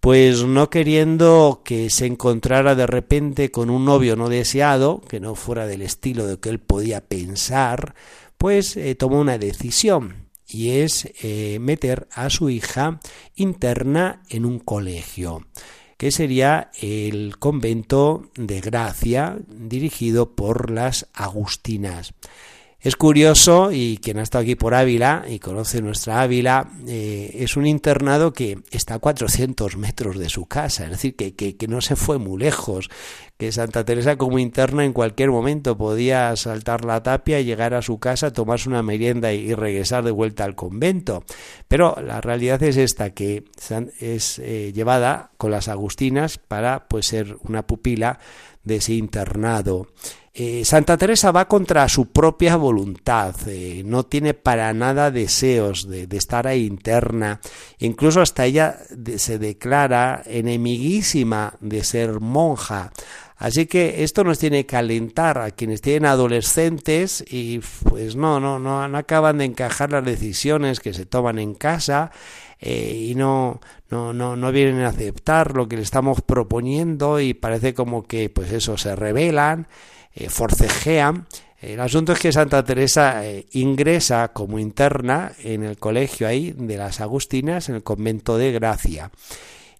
pues 0.00 0.44
no 0.44 0.70
queriendo 0.70 1.62
que 1.64 1.90
se 1.90 2.06
encontrara 2.06 2.74
de 2.76 2.86
repente 2.86 3.50
con 3.50 3.68
un 3.68 3.84
novio 3.84 4.14
no 4.14 4.28
deseado, 4.28 5.00
que 5.08 5.18
no 5.18 5.34
fuera 5.34 5.66
del 5.66 5.82
estilo 5.82 6.26
de 6.26 6.38
que 6.38 6.50
él 6.50 6.60
podía 6.60 7.00
pensar, 7.00 7.94
pues 8.38 8.78
tomó 8.96 9.18
una 9.18 9.38
decisión 9.38 10.28
y 10.48 10.70
es 10.70 11.10
eh, 11.22 11.58
meter 11.60 12.08
a 12.12 12.30
su 12.30 12.48
hija 12.48 13.00
interna 13.34 14.22
en 14.30 14.46
un 14.46 14.58
colegio 14.58 15.46
que 15.98 16.12
sería 16.12 16.70
el 16.80 17.38
convento 17.38 18.30
de 18.36 18.60
Gracia 18.60 19.36
dirigido 19.48 20.36
por 20.36 20.70
las 20.70 21.08
Agustinas. 21.12 22.14
Es 22.80 22.94
curioso, 22.94 23.72
y 23.72 23.98
quien 23.98 24.18
ha 24.18 24.22
estado 24.22 24.42
aquí 24.42 24.54
por 24.54 24.72
Ávila 24.72 25.24
y 25.28 25.40
conoce 25.40 25.82
nuestra 25.82 26.22
Ávila, 26.22 26.70
eh, 26.86 27.32
es 27.34 27.56
un 27.56 27.66
internado 27.66 28.32
que 28.32 28.60
está 28.70 28.94
a 28.94 28.98
400 29.00 29.76
metros 29.76 30.16
de 30.16 30.28
su 30.28 30.46
casa, 30.46 30.84
es 30.84 30.90
decir, 30.90 31.16
que, 31.16 31.34
que, 31.34 31.66
no 31.66 31.80
se 31.80 31.96
fue 31.96 32.18
muy 32.18 32.38
lejos, 32.38 32.88
que 33.36 33.50
Santa 33.50 33.84
Teresa 33.84 34.14
como 34.14 34.38
interna 34.38 34.84
en 34.84 34.92
cualquier 34.92 35.32
momento 35.32 35.76
podía 35.76 36.36
saltar 36.36 36.84
la 36.84 37.02
tapia 37.02 37.40
llegar 37.40 37.74
a 37.74 37.82
su 37.82 37.98
casa, 37.98 38.32
tomarse 38.32 38.68
una 38.68 38.84
merienda 38.84 39.32
y, 39.32 39.54
regresar 39.54 40.04
de 40.04 40.12
vuelta 40.12 40.44
al 40.44 40.54
convento. 40.54 41.24
Pero 41.66 41.96
la 42.00 42.20
realidad 42.20 42.62
es 42.62 42.76
esta, 42.76 43.10
que 43.10 43.42
es 43.98 44.38
eh, 44.38 44.72
llevada 44.72 45.32
con 45.36 45.50
las 45.50 45.66
Agustinas 45.66 46.38
para 46.38 46.86
pues, 46.86 47.06
ser 47.06 47.38
una 47.42 47.66
pupila 47.66 48.20
de 48.62 48.76
ese 48.76 48.94
internado. 48.94 49.88
Eh, 50.40 50.64
Santa 50.64 50.96
Teresa 50.96 51.32
va 51.32 51.48
contra 51.48 51.88
su 51.88 52.12
propia 52.12 52.54
voluntad, 52.54 53.34
eh, 53.48 53.82
no 53.84 54.04
tiene 54.04 54.34
para 54.34 54.72
nada 54.72 55.10
deseos 55.10 55.88
de, 55.88 56.06
estar 56.12 56.46
ahí 56.46 56.64
interna, 56.64 57.40
incluso 57.80 58.20
hasta 58.20 58.44
ella 58.44 58.78
se 59.16 59.40
declara 59.40 60.22
enemiguísima 60.24 61.54
de 61.58 61.82
ser 61.82 62.20
monja. 62.20 62.92
Así 63.36 63.66
que 63.66 64.04
esto 64.04 64.22
nos 64.22 64.38
tiene 64.38 64.64
que 64.64 64.76
alentar 64.76 65.38
a 65.38 65.50
quienes 65.50 65.80
tienen 65.80 66.06
adolescentes 66.06 67.24
y 67.28 67.58
pues 67.88 68.14
no, 68.14 68.38
no, 68.38 68.60
no, 68.60 68.86
no 68.86 68.96
acaban 68.98 69.38
de 69.38 69.44
encajar 69.46 69.90
las 69.90 70.04
decisiones 70.04 70.78
que 70.78 70.94
se 70.94 71.04
toman 71.04 71.40
en 71.40 71.54
casa 71.54 72.12
eh, 72.60 73.08
y 73.10 73.16
no, 73.16 73.60
no, 73.90 74.12
no, 74.12 74.36
no 74.36 74.52
vienen 74.52 74.82
a 74.82 74.90
aceptar 74.90 75.56
lo 75.56 75.66
que 75.66 75.76
le 75.76 75.82
estamos 75.82 76.20
proponiendo 76.22 77.18
y 77.18 77.34
parece 77.34 77.74
como 77.74 78.06
que 78.06 78.30
pues 78.30 78.52
eso 78.52 78.76
se 78.76 78.94
rebelan 78.94 79.66
eh, 80.18 80.28
forcejean. 80.28 81.26
El 81.60 81.80
asunto 81.80 82.12
es 82.12 82.18
que 82.18 82.32
Santa 82.32 82.64
Teresa 82.64 83.24
eh, 83.24 83.46
ingresa 83.52 84.28
como 84.28 84.58
interna 84.58 85.32
en 85.42 85.62
el 85.64 85.78
colegio 85.78 86.26
ahí 86.26 86.52
de 86.52 86.76
las 86.76 87.00
Agustinas, 87.00 87.68
en 87.68 87.76
el 87.76 87.82
convento 87.82 88.36
de 88.36 88.52
Gracia. 88.52 89.10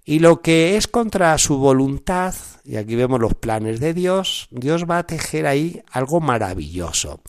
Y 0.04 0.21
lo 0.21 0.40
que 0.40 0.76
es 0.76 0.88
contra 0.88 1.37
su 1.38 1.59
voluntad, 1.59 2.35
y 2.64 2.76
aquí 2.76 2.97
vemos 2.97 3.21
los 3.21 3.35
planes 3.35 3.78
de 3.78 3.95
Dios, 3.95 4.49
Dios 4.50 4.87
va 4.88 4.99
a 4.99 5.07
tejer 5.07 5.47
ahí 5.47 5.83
algo 5.90 6.21
maravilloso. 6.21 7.21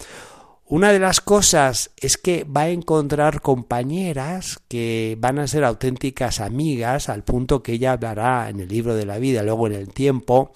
Una 0.71 0.91
de 0.91 0.99
las 0.99 1.19
cosas 1.19 1.89
es 1.97 2.17
que 2.17 2.43
va 2.43 2.61
a 2.61 2.69
encontrar 2.69 3.41
compañeras 3.41 4.59
que 4.67 5.17
van 5.19 5.39
a 5.39 5.47
ser 5.47 5.63
auténticas 5.63 6.39
amigas, 6.39 7.09
al 7.09 7.23
punto 7.23 7.63
que 7.63 7.73
ella 7.73 7.93
hablará 7.93 8.47
en 8.49 8.59
el 8.59 8.67
libro 8.67 8.93
de 8.93 9.07
la 9.07 9.17
vida, 9.17 9.41
luego 9.41 9.65
en 9.65 9.73
el 9.73 9.89
tiempo, 9.89 10.51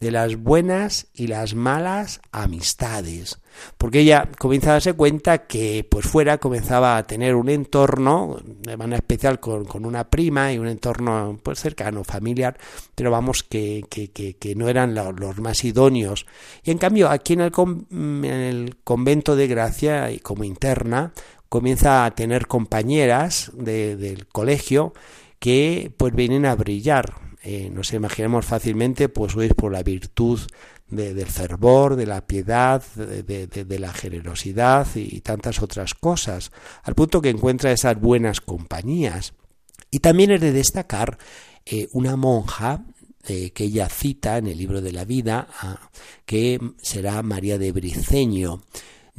de 0.00 0.10
las 0.10 0.36
buenas 0.36 1.08
y 1.12 1.26
las 1.26 1.54
malas 1.54 2.22
amistades. 2.32 3.40
Porque 3.76 4.00
ella 4.00 4.28
comienza 4.38 4.70
a 4.70 4.72
darse 4.74 4.94
cuenta 4.94 5.46
que 5.46 5.86
pues 5.88 6.06
fuera 6.06 6.38
comenzaba 6.38 6.96
a 6.96 7.02
tener 7.04 7.34
un 7.34 7.48
entorno, 7.48 8.38
de 8.44 8.76
manera 8.76 8.98
especial 8.98 9.40
con, 9.40 9.66
una 9.84 10.08
prima 10.08 10.52
y 10.52 10.58
un 10.58 10.68
entorno 10.68 11.38
pues 11.42 11.60
cercano, 11.60 12.04
familiar, 12.04 12.58
pero 12.94 13.10
vamos 13.10 13.42
que, 13.42 13.84
que, 13.88 14.10
que, 14.10 14.54
no 14.54 14.68
eran 14.68 14.94
los, 14.94 15.38
más 15.38 15.64
idóneos. 15.64 16.26
Y 16.62 16.70
en 16.70 16.78
cambio 16.78 17.08
aquí 17.10 17.34
en 17.34 17.40
el, 17.40 17.52
en 17.90 18.24
el 18.24 18.76
convento 18.84 19.36
de 19.36 19.46
Gracia 19.46 20.10
y 20.10 20.18
como 20.18 20.44
interna 20.44 21.12
comienza 21.48 22.04
a 22.04 22.10
tener 22.14 22.46
compañeras 22.46 23.50
del 23.54 24.26
colegio 24.28 24.92
que 25.38 25.92
pues 25.96 26.14
vienen 26.14 26.44
a 26.46 26.54
brillar 26.54 27.28
eh, 27.42 27.70
nos 27.72 27.92
imaginamos 27.92 28.44
fácilmente, 28.44 29.08
pues 29.08 29.36
es 29.36 29.54
por 29.54 29.72
la 29.72 29.82
virtud 29.82 30.40
del 30.90 31.26
fervor, 31.26 31.96
de 31.96 32.06
la 32.06 32.26
piedad, 32.26 32.82
de, 32.94 33.78
la 33.78 33.92
generosidad 33.92 34.86
y 34.94 35.20
tantas 35.20 35.60
otras 35.60 35.94
cosas, 35.94 36.50
al 36.82 36.94
punto 36.94 37.20
que 37.20 37.30
encuentra 37.30 37.72
esas 37.72 38.00
buenas 38.00 38.40
compañías. 38.40 39.34
Y 39.90 40.00
también 40.00 40.30
es 40.30 40.40
de 40.40 40.52
destacar 40.52 41.18
eh, 41.64 41.88
una 41.92 42.16
monja 42.16 42.84
eh, 43.26 43.50
que 43.50 43.64
ella 43.64 43.88
cita 43.88 44.38
en 44.38 44.46
el 44.46 44.58
libro 44.58 44.80
de 44.80 44.92
la 44.92 45.04
vida, 45.04 45.48
que 46.24 46.58
será 46.80 47.22
María 47.22 47.58
de 47.58 47.72
Briceño 47.72 48.62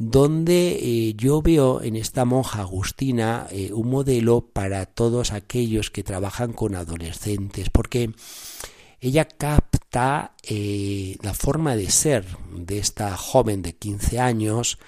donde 0.02 0.78
eh, 0.80 1.14
yo 1.14 1.42
veo 1.42 1.82
en 1.82 1.94
esta 1.94 2.24
monja 2.24 2.62
agustina 2.62 3.48
un 3.70 3.90
modelo 3.90 4.40
para 4.40 4.86
todos 4.86 5.30
aquellos 5.34 5.90
que 5.90 6.02
trabajan 6.02 6.54
con 6.54 6.74
adolescentes, 6.74 7.68
porque 7.68 8.10
ella 9.02 9.26
capta 9.26 9.79
eh, 9.92 11.16
la 11.22 11.34
forma 11.34 11.74
de 11.74 11.90
ser 11.90 12.24
de 12.54 12.78
esta 12.78 13.16
joven 13.16 13.62
de 13.62 13.74
15 13.74 14.20
años 14.20 14.78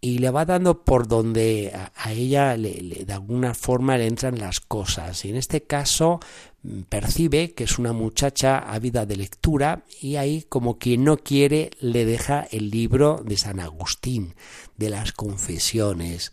y 0.00 0.18
le 0.18 0.30
va 0.30 0.44
dando 0.44 0.84
por 0.84 1.06
donde 1.06 1.72
a, 1.94 2.12
ella 2.12 2.56
le, 2.56 3.04
de 3.04 3.12
alguna 3.12 3.54
forma 3.54 3.96
le 3.96 4.06
entran 4.06 4.38
las 4.38 4.60
cosas. 4.60 5.24
Y 5.24 5.30
en 5.30 5.36
este 5.36 5.62
caso 5.62 6.18
mm, 6.62 6.82
percibe 6.82 7.52
que 7.52 7.64
es 7.64 7.78
una 7.78 7.92
muchacha 7.92 8.58
ávida 8.58 9.06
de 9.06 9.16
lectura 9.16 9.84
y 10.00 10.16
ahí 10.16 10.44
como 10.48 10.78
quien 10.78 11.04
no 11.04 11.18
quiere 11.18 11.70
le 11.80 12.04
deja 12.04 12.46
el 12.50 12.70
libro 12.70 13.22
de 13.24 13.36
San 13.36 13.60
Agustín, 13.60 14.34
de 14.76 14.90
las 14.90 15.12
confesiones. 15.12 16.32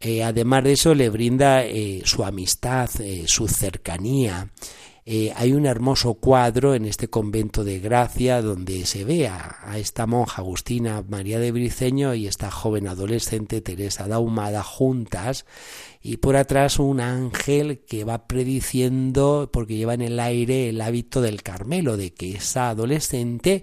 Eh, 0.00 0.24
además 0.24 0.64
de 0.64 0.72
eso 0.72 0.94
le 0.94 1.08
brinda 1.08 1.64
eh, 1.64 2.02
su 2.04 2.24
amistad, 2.24 2.90
su 3.26 3.48
cercanía. 3.48 4.50
Eh, 5.04 5.32
hay 5.34 5.52
un 5.52 5.66
hermoso 5.66 6.14
cuadro 6.14 6.76
en 6.76 6.84
este 6.84 7.08
convento 7.08 7.64
de 7.64 7.80
Gracia 7.80 8.40
donde 8.40 8.86
se 8.86 9.04
ve 9.04 9.26
a, 9.26 9.76
esta 9.76 10.06
monja 10.06 10.42
Agustina 10.42 11.02
María 11.08 11.40
de 11.40 11.50
Briceño 11.50 12.14
y 12.14 12.28
esta 12.28 12.52
joven 12.52 12.86
adolescente 12.86 13.60
Teresa 13.60 14.06
Daumada 14.06 14.62
juntas 14.62 15.44
y 16.02 16.18
por 16.18 16.36
atrás 16.36 16.78
un 16.78 17.00
ángel 17.00 17.80
que 17.80 18.04
va 18.04 18.28
prediciendo 18.28 19.50
porque 19.52 19.76
lleva 19.76 19.94
en 19.94 20.02
el 20.02 20.20
aire 20.20 20.68
el 20.68 20.80
hábito 20.80 21.20
del 21.20 21.42
Carmelo 21.42 21.96
de 21.96 22.14
que 22.14 22.36
esa 22.36 22.70
adolescente 22.70 23.62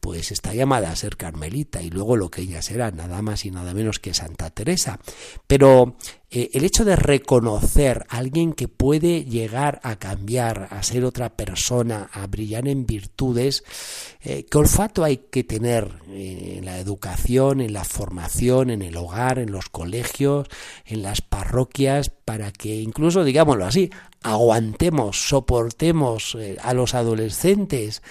pues 0.00 0.30
está 0.30 0.54
llamada 0.54 0.90
a 0.90 0.96
ser 0.96 1.16
carmelita 1.16 1.82
y 1.82 1.90
luego 1.90 2.16
lo 2.16 2.30
que 2.30 2.42
ella 2.42 2.62
será, 2.62 2.90
nada 2.92 3.20
más 3.20 3.44
y 3.44 3.50
nada 3.50 3.74
menos 3.74 3.98
que 3.98 4.14
Santa 4.14 4.50
Teresa. 4.50 5.00
Pero 5.46 5.96
eh, 6.30 6.50
el 6.52 6.64
hecho 6.64 6.84
de 6.84 6.94
reconocer 6.94 8.04
a 8.10 8.18
alguien 8.18 8.52
que 8.52 8.68
puede 8.68 9.24
llegar 9.24 9.80
a 9.82 9.96
cambiar, 9.96 10.68
a 10.70 10.82
ser 10.82 11.06
otra 11.06 11.30
persona, 11.30 12.10
a 12.12 12.26
brillar 12.26 12.68
en 12.68 12.84
virtudes, 12.84 13.64
eh, 14.20 14.44
¿qué 14.44 14.58
olfato 14.58 15.04
hay 15.04 15.16
que 15.30 15.42
tener 15.42 15.90
eh, 16.10 16.56
en 16.58 16.66
la 16.66 16.78
educación, 16.78 17.62
en 17.62 17.72
la 17.72 17.84
formación, 17.84 18.68
en 18.68 18.82
el 18.82 18.98
hogar, 18.98 19.38
en 19.38 19.52
los 19.52 19.70
colegios, 19.70 20.48
en 20.84 21.02
las 21.02 21.22
parroquias, 21.22 22.10
para 22.10 22.52
que 22.52 22.78
incluso, 22.82 23.24
digámoslo 23.24 23.64
así, 23.64 23.88
aguantemos, 24.22 25.28
soportemos 25.28 26.36
a 26.60 26.74
los 26.74 26.94
adolescentes? 26.94 28.02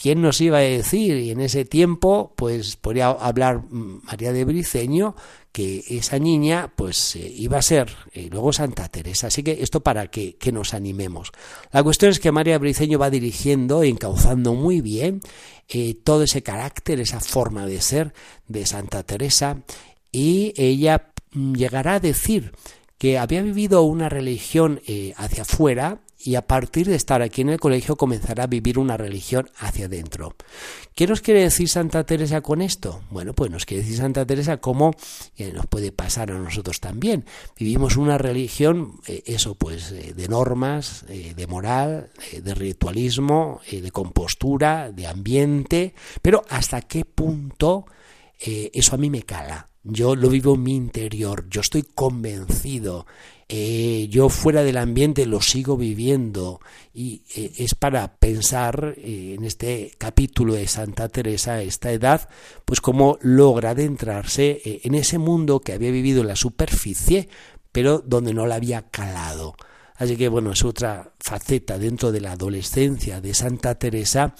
¿Quién 0.00 0.22
nos 0.22 0.40
iba 0.40 0.58
a 0.58 0.62
decir? 0.62 1.18
Y 1.18 1.30
en 1.30 1.40
ese 1.40 1.64
tiempo, 1.64 2.32
pues 2.36 2.76
podría 2.76 3.08
hablar 3.08 3.62
María 3.70 4.32
de 4.32 4.44
Briceño, 4.44 5.14
que 5.56 5.82
esa 5.88 6.18
niña 6.18 6.70
pues 6.76 7.16
eh, 7.16 7.32
iba 7.34 7.56
a 7.56 7.62
ser 7.62 7.90
eh, 8.12 8.28
luego 8.30 8.52
Santa 8.52 8.90
Teresa. 8.90 9.28
Así 9.28 9.42
que 9.42 9.62
esto 9.62 9.80
para 9.80 10.08
que, 10.08 10.36
que, 10.36 10.52
nos 10.52 10.74
animemos. 10.74 11.32
La 11.72 11.82
cuestión 11.82 12.10
es 12.10 12.20
que 12.20 12.30
María 12.30 12.58
Briceño 12.58 12.98
va 12.98 13.08
dirigiendo, 13.08 13.82
encauzando 13.82 14.52
muy 14.52 14.82
bien 14.82 15.22
eh, 15.70 15.94
todo 15.94 16.24
ese 16.24 16.42
carácter, 16.42 17.00
esa 17.00 17.20
forma 17.20 17.64
de 17.64 17.80
ser 17.80 18.12
de 18.48 18.66
Santa 18.66 19.02
Teresa 19.02 19.62
y 20.12 20.52
ella 20.58 21.10
mm, 21.32 21.54
llegará 21.54 21.94
a 21.94 22.00
decir 22.00 22.52
que 22.98 23.16
había 23.16 23.40
vivido 23.40 23.80
una 23.84 24.10
religión 24.10 24.82
hacia 25.16 25.42
afuera 25.44 26.00
y 26.26 26.34
a 26.34 26.46
partir 26.46 26.88
de 26.88 26.96
estar 26.96 27.22
aquí 27.22 27.42
en 27.42 27.50
el 27.50 27.60
colegio 27.60 27.96
comenzará 27.96 28.44
a 28.44 28.48
vivir 28.48 28.78
una 28.78 28.96
religión 28.96 29.48
hacia 29.58 29.86
adentro. 29.86 30.34
¿Qué 30.94 31.06
nos 31.06 31.20
quiere 31.20 31.42
decir 31.42 31.68
Santa 31.68 32.04
Teresa 32.04 32.40
con 32.40 32.62
esto? 32.62 33.02
Bueno, 33.10 33.32
pues 33.32 33.50
nos 33.50 33.64
quiere 33.64 33.82
decir 33.82 33.98
Santa 33.98 34.26
Teresa 34.26 34.56
cómo 34.56 34.92
nos 35.54 35.66
puede 35.66 35.92
pasar 35.92 36.32
a 36.32 36.38
nosotros 36.38 36.80
también. 36.80 37.24
Vivimos 37.58 37.96
una 37.96 38.18
religión, 38.18 39.00
eh, 39.06 39.22
eso 39.26 39.54
pues, 39.54 39.92
eh, 39.92 40.14
de 40.14 40.28
normas, 40.28 41.04
eh, 41.08 41.34
de 41.36 41.46
moral, 41.46 42.10
de 42.32 42.54
ritualismo, 42.54 43.60
de 43.70 43.90
compostura, 43.90 44.90
de 44.90 45.06
ambiente, 45.06 45.94
pero 46.22 46.44
hasta 46.48 46.82
qué 46.82 47.04
punto 47.04 47.86
eso 48.38 48.94
a 48.94 48.98
mí 48.98 49.08
me 49.10 49.22
cala. 49.22 49.68
Yo 49.88 50.16
lo 50.16 50.28
vivo 50.28 50.54
en 50.54 50.62
mi 50.62 50.74
interior, 50.74 51.48
yo 51.48 51.60
estoy 51.60 51.82
convencido 51.82 53.06
eh, 53.48 54.08
yo 54.10 54.28
fuera 54.28 54.64
del 54.64 54.76
ambiente 54.76 55.24
lo 55.24 55.40
sigo 55.40 55.76
viviendo 55.76 56.60
y 56.92 57.22
eh, 57.36 57.52
es 57.58 57.76
para 57.76 58.16
pensar 58.16 58.94
eh, 58.96 59.36
en 59.38 59.44
este 59.44 59.92
capítulo 59.98 60.54
de 60.54 60.66
Santa 60.66 61.08
Teresa, 61.08 61.62
esta 61.62 61.92
edad, 61.92 62.28
pues 62.64 62.80
cómo 62.80 63.18
logra 63.20 63.70
adentrarse 63.70 64.60
en 64.64 64.96
ese 64.96 65.18
mundo 65.18 65.60
que 65.60 65.74
había 65.74 65.92
vivido 65.92 66.22
en 66.22 66.28
la 66.28 66.36
superficie, 66.36 67.28
pero 67.70 68.00
donde 68.00 68.34
no 68.34 68.46
la 68.46 68.56
había 68.56 68.82
calado. 68.82 69.54
Así 69.94 70.16
que 70.16 70.28
bueno, 70.28 70.50
es 70.50 70.64
otra 70.64 71.12
faceta 71.20 71.78
dentro 71.78 72.10
de 72.10 72.20
la 72.20 72.32
adolescencia 72.32 73.20
de 73.20 73.32
Santa 73.32 73.76
Teresa 73.76 74.34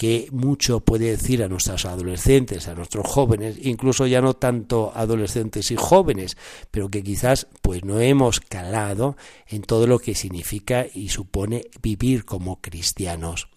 que 0.00 0.28
mucho 0.32 0.80
puede 0.80 1.10
decir 1.10 1.42
a 1.42 1.48
nuestros 1.48 1.84
adolescentes, 1.84 2.68
a 2.68 2.74
nuestros 2.74 3.06
jóvenes, 3.06 3.56
incluso 3.60 4.06
ya 4.06 4.22
no 4.22 4.32
tanto 4.32 4.92
adolescentes 4.94 5.70
y 5.70 5.76
jóvenes, 5.76 6.38
pero 6.70 6.88
que 6.88 7.02
quizás 7.02 7.48
pues 7.60 7.84
no 7.84 8.00
hemos 8.00 8.40
calado 8.40 9.18
en 9.46 9.60
todo 9.60 9.86
lo 9.86 9.98
que 9.98 10.14
significa 10.14 10.86
y 10.90 11.10
supone 11.10 11.66
vivir 11.82 12.24
como 12.24 12.62
cristianos. 12.62 13.50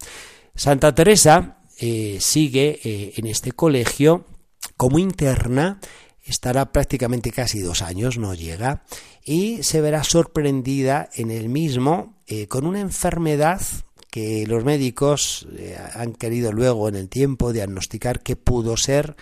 Santa 0.54 0.94
Teresa 0.94 1.60
eh, 1.80 2.18
sigue 2.20 2.78
eh, 2.84 3.14
en 3.16 3.28
este 3.28 3.54
colegio 3.54 4.26
como 4.76 5.00
interna, 5.00 5.80
estará 6.26 6.74
prácticamente 6.74 7.32
casi 7.32 7.62
dos 7.62 7.82
años, 7.82 8.18
no 8.18 8.34
llega, 8.34 8.84
y 9.24 9.64
se 9.64 9.80
verá 9.80 10.04
sorprendida 10.04 11.10
en 11.16 11.32
el 11.32 11.48
mismo 11.48 12.22
eh, 12.28 12.50
con 12.50 12.66
una 12.66 12.82
enfermedad 12.82 13.62
que 14.14 14.46
los 14.46 14.64
médicos 14.64 15.48
eh, 15.58 15.76
han 15.96 16.14
querido 16.14 16.52
luego 16.52 16.88
en 16.88 16.94
el 16.94 17.10
tiempo 17.10 17.52
diagnosticar 17.52 18.22
qué 18.22 18.36
pudo 18.36 18.78
ser. 18.78 19.16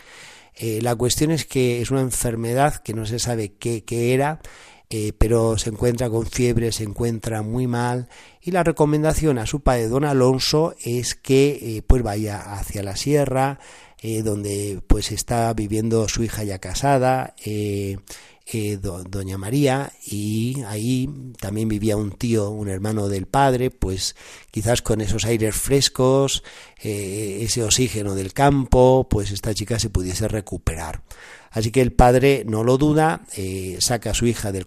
Eh, 0.53 0.81
la 0.81 0.98
cuestión 0.98 1.31
es 1.31 1.45
que 1.45 1.81
es 1.81 1.91
una 1.91 2.01
enfermedad 2.01 2.75
que 2.83 2.93
no 2.93 3.05
se 3.05 3.17
sabe 3.17 3.53
qué, 3.53 3.86
era, 4.13 4.41
eh, 4.89 5.13
pero 5.17 5.57
se 5.57 5.69
encuentra 5.69 6.10
con 6.10 6.25
fiebre, 6.25 6.74
se 6.74 6.83
encuentra 6.83 7.41
muy 7.41 7.67
mal 7.67 8.10
y 8.41 8.51
la 8.51 8.65
recomendación 8.65 9.38
a 9.38 9.45
su 9.45 9.62
padre 9.62 9.88
don 9.88 10.03
Alonso 10.03 10.75
es 10.83 11.15
que 11.15 11.81
pues 11.88 12.03
vaya 12.03 12.41
hacia 12.55 12.83
la 12.83 12.98
sierra 12.98 13.60
donde 14.24 14.81
pues 14.88 15.13
está 15.13 15.53
viviendo 15.53 16.10
su 16.10 16.24
hija 16.24 16.43
ya 16.43 16.60
casada 16.60 17.33
eh, 18.45 18.77
doña 18.77 19.38
María 19.38 19.93
y 20.05 20.62
ahí 20.67 21.10
también 21.39 21.69
vivía 21.69 21.95
un 21.95 22.12
tío, 22.12 22.50
un 22.50 22.69
hermano 22.69 23.07
del 23.07 23.27
padre, 23.27 23.69
pues 23.69 24.15
quizás 24.50 24.81
con 24.81 25.00
esos 25.00 25.25
aires 25.25 25.55
frescos, 25.55 26.43
eh, 26.81 27.39
ese 27.41 27.63
oxígeno 27.63 28.15
del 28.15 28.33
campo, 28.33 29.07
pues 29.10 29.31
esta 29.31 29.53
chica 29.53 29.79
se 29.79 29.89
pudiese 29.89 30.27
recuperar. 30.27 31.03
Así 31.51 31.71
que 31.71 31.81
el 31.81 31.93
padre 31.93 32.43
no 32.45 32.63
lo 32.63 32.77
duda, 32.77 33.25
eh, 33.36 33.77
saca 33.79 34.12
a 34.12 34.15
su 34.15 34.25
hija 34.25 34.51
del, 34.51 34.65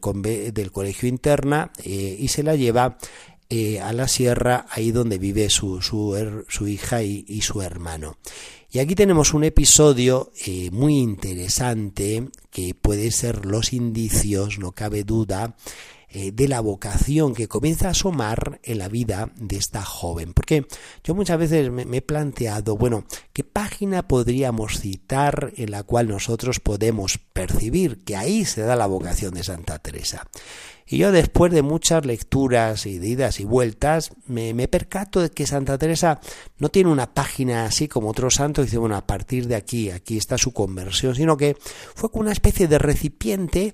del 0.52 0.70
colegio 0.70 1.08
interna 1.08 1.72
y 1.84 2.28
se 2.28 2.42
la 2.42 2.56
lleva 2.56 2.98
a 3.82 3.92
la 3.92 4.08
sierra, 4.08 4.66
ahí 4.70 4.90
donde 4.90 5.18
vive 5.18 5.48
su, 5.48 5.80
su, 5.80 6.44
su 6.48 6.68
hija 6.68 7.02
y 7.02 7.40
su 7.42 7.62
hermano. 7.62 8.18
Y 8.74 8.80
aquí 8.80 8.96
tenemos 8.96 9.34
un 9.34 9.44
episodio 9.44 10.32
eh, 10.46 10.68
muy 10.72 10.98
interesante 10.98 12.28
que 12.50 12.74
puede 12.74 13.12
ser 13.12 13.46
los 13.46 13.72
indicios, 13.72 14.58
no 14.58 14.72
cabe 14.72 15.04
duda, 15.04 15.54
eh, 16.16 16.30
de 16.30 16.46
la 16.46 16.60
vocación 16.60 17.34
que 17.34 17.48
comienza 17.48 17.88
a 17.88 17.90
asomar 17.90 18.60
en 18.62 18.78
la 18.78 18.88
vida 18.88 19.32
de 19.34 19.56
esta 19.56 19.82
joven. 19.82 20.32
Porque 20.32 20.64
yo 21.02 21.12
muchas 21.12 21.36
veces 21.40 21.72
me, 21.72 21.82
he 21.96 22.02
planteado, 22.02 22.76
bueno, 22.76 23.04
¿qué 23.32 23.42
página 23.42 24.06
podríamos 24.06 24.78
citar 24.78 25.52
en 25.56 25.72
la 25.72 25.82
cual 25.82 26.06
nosotros 26.06 26.60
podemos 26.60 27.18
percibir 27.18 28.04
que 28.04 28.14
ahí 28.14 28.44
se 28.44 28.60
da 28.60 28.76
la 28.76 28.86
vocación 28.86 29.34
de 29.34 29.42
Santa 29.42 29.80
Teresa? 29.80 30.28
Y 30.86 30.98
yo 30.98 31.10
después 31.10 31.50
de 31.50 31.62
muchas 31.62 32.04
lecturas 32.04 32.86
y 32.86 32.98
de 32.98 33.08
idas 33.08 33.40
y 33.40 33.44
vueltas, 33.44 34.12
me, 34.26 34.52
me, 34.54 34.68
percato 34.68 35.20
de 35.20 35.30
que 35.30 35.46
Santa 35.46 35.78
Teresa 35.78 36.20
no 36.58 36.68
tiene 36.68 36.90
una 36.90 37.12
página 37.12 37.64
así 37.64 37.88
como 37.88 38.10
otros 38.10 38.34
santos, 38.34 38.66
dice, 38.66 38.76
bueno, 38.76 38.94
a 38.94 39.06
partir 39.06 39.48
de 39.48 39.56
aquí, 39.56 39.90
aquí 39.90 40.18
está 40.18 40.36
su 40.36 40.52
conversión, 40.52 41.14
sino 41.14 41.38
que 41.38 41.56
fue 41.94 42.10
como 42.10 42.22
una 42.22 42.32
especie 42.32 42.68
de 42.68 42.78
recipiente 42.78 43.72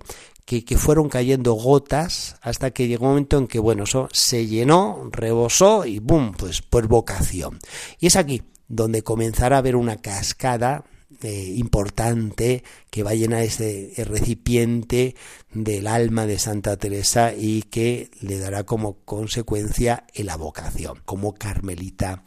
que, 0.58 0.76
fueron 0.76 1.08
cayendo 1.08 1.52
gotas 1.52 2.36
hasta 2.42 2.72
que 2.72 2.88
llegó 2.88 3.04
un 3.04 3.10
momento 3.12 3.38
en 3.38 3.46
que, 3.46 3.60
bueno, 3.60 3.84
eso 3.84 4.08
se 4.12 4.46
llenó, 4.46 5.08
rebosó 5.12 5.86
y 5.86 6.00
¡boom! 6.00 6.32
Pues 6.36 6.60
por 6.60 6.88
vocación. 6.88 7.60
Y 8.00 8.08
es 8.08 8.16
aquí 8.16 8.42
donde 8.66 9.02
comenzará 9.02 9.56
a 9.56 9.58
haber 9.60 9.76
una 9.76 9.98
cascada 9.98 10.84
eh, 11.22 11.52
importante 11.56 12.64
que 12.90 13.04
va 13.04 13.10
a 13.10 13.14
llenar 13.14 13.42
ese 13.42 13.92
recipiente 13.98 15.14
del 15.52 15.86
alma 15.86 16.26
de 16.26 16.38
Santa 16.40 16.76
Teresa 16.76 17.32
y 17.32 17.62
que 17.62 18.10
le 18.20 18.38
dará 18.38 18.64
como 18.64 18.94
consecuencia 19.04 20.04
la 20.14 20.36
vocación 20.36 20.98
como 21.04 21.34
carmelita. 21.34 22.24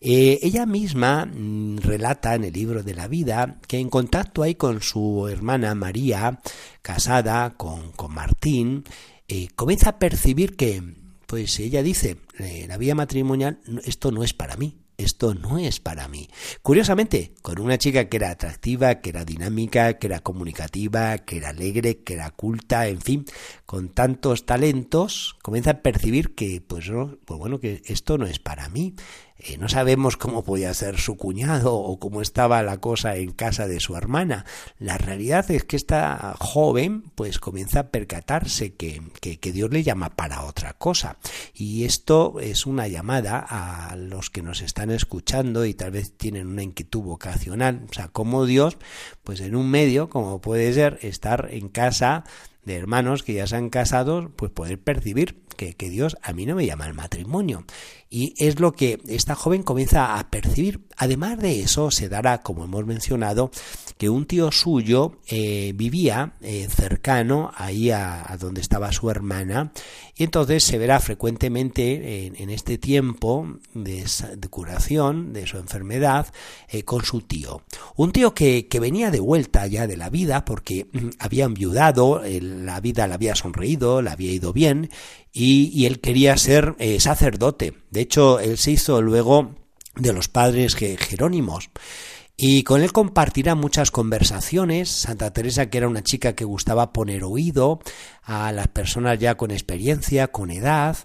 Eh, 0.00 0.38
ella 0.42 0.64
misma 0.64 1.26
mm, 1.26 1.78
relata 1.78 2.34
en 2.34 2.44
el 2.44 2.52
libro 2.52 2.82
de 2.82 2.94
la 2.94 3.08
vida 3.08 3.58
que 3.66 3.78
en 3.78 3.90
contacto 3.90 4.42
hay 4.42 4.54
con 4.54 4.80
su 4.80 5.26
hermana 5.28 5.74
María, 5.74 6.38
casada 6.82 7.56
con, 7.56 7.92
con 7.92 8.14
Martín, 8.14 8.84
eh, 9.26 9.48
comienza 9.56 9.90
a 9.90 9.98
percibir 9.98 10.56
que, 10.56 10.82
pues 11.26 11.58
ella 11.58 11.82
dice, 11.82 12.18
la 12.66 12.78
vida 12.78 12.94
matrimonial, 12.94 13.60
esto 13.84 14.10
no 14.10 14.24
es 14.24 14.32
para 14.32 14.56
mí, 14.56 14.78
esto 14.98 15.32
no 15.34 15.58
es 15.58 15.78
para 15.78 16.08
mí. 16.08 16.28
Curiosamente, 16.60 17.32
con 17.40 17.60
una 17.60 17.78
chica 17.78 18.08
que 18.08 18.16
era 18.16 18.30
atractiva, 18.30 18.96
que 18.96 19.10
era 19.10 19.24
dinámica, 19.24 19.98
que 19.98 20.08
era 20.08 20.20
comunicativa, 20.20 21.18
que 21.18 21.36
era 21.36 21.50
alegre, 21.50 22.02
que 22.02 22.14
era 22.14 22.30
culta, 22.30 22.88
en 22.88 23.00
fin, 23.00 23.24
con 23.64 23.90
tantos 23.90 24.44
talentos, 24.44 25.36
comienza 25.40 25.70
a 25.70 25.82
percibir 25.82 26.34
que, 26.34 26.60
pues, 26.60 26.90
no, 26.90 27.16
pues 27.24 27.38
bueno, 27.38 27.60
que 27.60 27.80
esto 27.86 28.18
no 28.18 28.26
es 28.26 28.40
para 28.40 28.68
mí. 28.68 28.94
Eh, 29.40 29.56
no 29.56 29.68
sabemos 29.68 30.16
cómo 30.16 30.42
podía 30.42 30.74
ser 30.74 30.98
su 30.98 31.16
cuñado 31.16 31.76
o 31.76 32.00
cómo 32.00 32.22
estaba 32.22 32.60
la 32.62 32.78
cosa 32.78 33.16
en 33.16 33.30
casa 33.30 33.68
de 33.68 33.78
su 33.78 33.96
hermana. 33.96 34.44
La 34.80 34.98
realidad 34.98 35.48
es 35.50 35.62
que 35.62 35.76
esta 35.76 36.34
joven 36.40 37.04
pues 37.14 37.38
comienza 37.38 37.80
a 37.80 37.88
percatarse 37.88 38.74
que, 38.74 39.00
que, 39.20 39.38
que 39.38 39.52
Dios 39.52 39.70
le 39.70 39.84
llama 39.84 40.10
para 40.16 40.44
otra 40.44 40.72
cosa. 40.72 41.18
Y 41.54 41.84
esto 41.84 42.40
es 42.40 42.66
una 42.66 42.88
llamada 42.88 43.38
a 43.38 43.94
los 43.94 44.28
que 44.28 44.42
nos 44.42 44.60
están 44.60 44.90
escuchando 44.90 45.64
y 45.64 45.74
tal 45.74 45.92
vez 45.92 46.12
tienen 46.16 46.48
una 46.48 46.64
inquietud 46.64 47.02
vocacional. 47.02 47.86
O 47.88 47.94
sea, 47.94 48.08
como 48.08 48.44
Dios, 48.44 48.76
pues 49.22 49.40
en 49.40 49.54
un 49.54 49.70
medio, 49.70 50.08
como 50.08 50.40
puede 50.40 50.72
ser 50.72 50.98
estar 51.02 51.48
en 51.52 51.68
casa 51.68 52.24
de 52.64 52.76
hermanos 52.76 53.22
que 53.22 53.34
ya 53.34 53.46
se 53.46 53.56
han 53.56 53.70
casado, 53.70 54.30
pues 54.34 54.50
poder 54.50 54.80
percibir 54.80 55.47
que, 55.58 55.90
Dios 55.90 56.16
a 56.22 56.32
mí 56.32 56.46
no 56.46 56.54
me 56.54 56.64
llama 56.64 56.84
al 56.84 56.94
matrimonio. 56.94 57.64
Y 58.08 58.34
es 58.38 58.60
lo 58.60 58.72
que 58.72 59.00
esta 59.08 59.34
joven 59.34 59.62
comienza 59.62 60.18
a 60.18 60.30
percibir. 60.30 60.86
Además 60.96 61.38
de 61.38 61.60
eso, 61.60 61.90
se 61.90 62.08
dará, 62.08 62.38
como 62.42 62.64
hemos 62.64 62.86
mencionado, 62.86 63.50
que 63.98 64.08
un 64.08 64.24
tío 64.24 64.50
suyo 64.52 65.18
eh, 65.26 65.72
vivía 65.74 66.34
eh, 66.40 66.68
cercano 66.70 67.50
ahí 67.56 67.90
a, 67.90 68.36
donde 68.40 68.60
estaba 68.60 68.92
su 68.92 69.10
hermana 69.10 69.72
y 70.18 70.24
entonces 70.24 70.64
se 70.64 70.78
verá 70.78 70.98
frecuentemente 70.98 72.26
en, 72.26 72.50
este 72.50 72.76
tiempo 72.76 73.46
de, 73.72 74.04
curación 74.50 75.32
de 75.32 75.46
su 75.46 75.58
enfermedad 75.58 76.26
eh, 76.68 76.82
con 76.82 77.04
su 77.04 77.20
tío. 77.20 77.62
Un 77.94 78.10
tío 78.10 78.34
que, 78.34 78.66
venía 78.80 79.12
de 79.12 79.20
vuelta 79.20 79.66
ya 79.68 79.86
de 79.86 79.96
la 79.96 80.10
vida 80.10 80.44
porque 80.44 80.88
mm, 80.92 81.10
había 81.20 81.44
enviudado, 81.44 82.20
la 82.24 82.80
vida 82.80 83.06
le 83.06 83.14
había 83.14 83.36
sonreído, 83.36 84.02
le 84.02 84.10
había 84.10 84.32
ido 84.32 84.52
bien 84.52 84.90
y, 85.32 85.70
y 85.72 85.86
él 85.86 86.00
quería 86.00 86.36
ser 86.36 86.74
sacerdote. 86.98 87.74
De 87.90 88.00
hecho, 88.00 88.40
él 88.40 88.58
se 88.58 88.72
hizo 88.72 89.00
luego 89.00 89.54
de 89.94 90.12
los 90.12 90.28
padres 90.28 90.74
jerónimos. 90.74 91.70
Y 92.40 92.62
con 92.62 92.82
él 92.82 92.92
compartirá 92.92 93.56
muchas 93.56 93.90
conversaciones. 93.90 94.88
Santa 94.90 95.32
Teresa, 95.32 95.68
que 95.68 95.78
era 95.78 95.88
una 95.88 96.04
chica 96.04 96.36
que 96.36 96.44
gustaba 96.44 96.92
poner 96.92 97.24
oído 97.24 97.80
a 98.22 98.52
las 98.52 98.68
personas 98.68 99.18
ya 99.18 99.36
con 99.36 99.50
experiencia, 99.50 100.28
con 100.28 100.52
edad, 100.52 100.96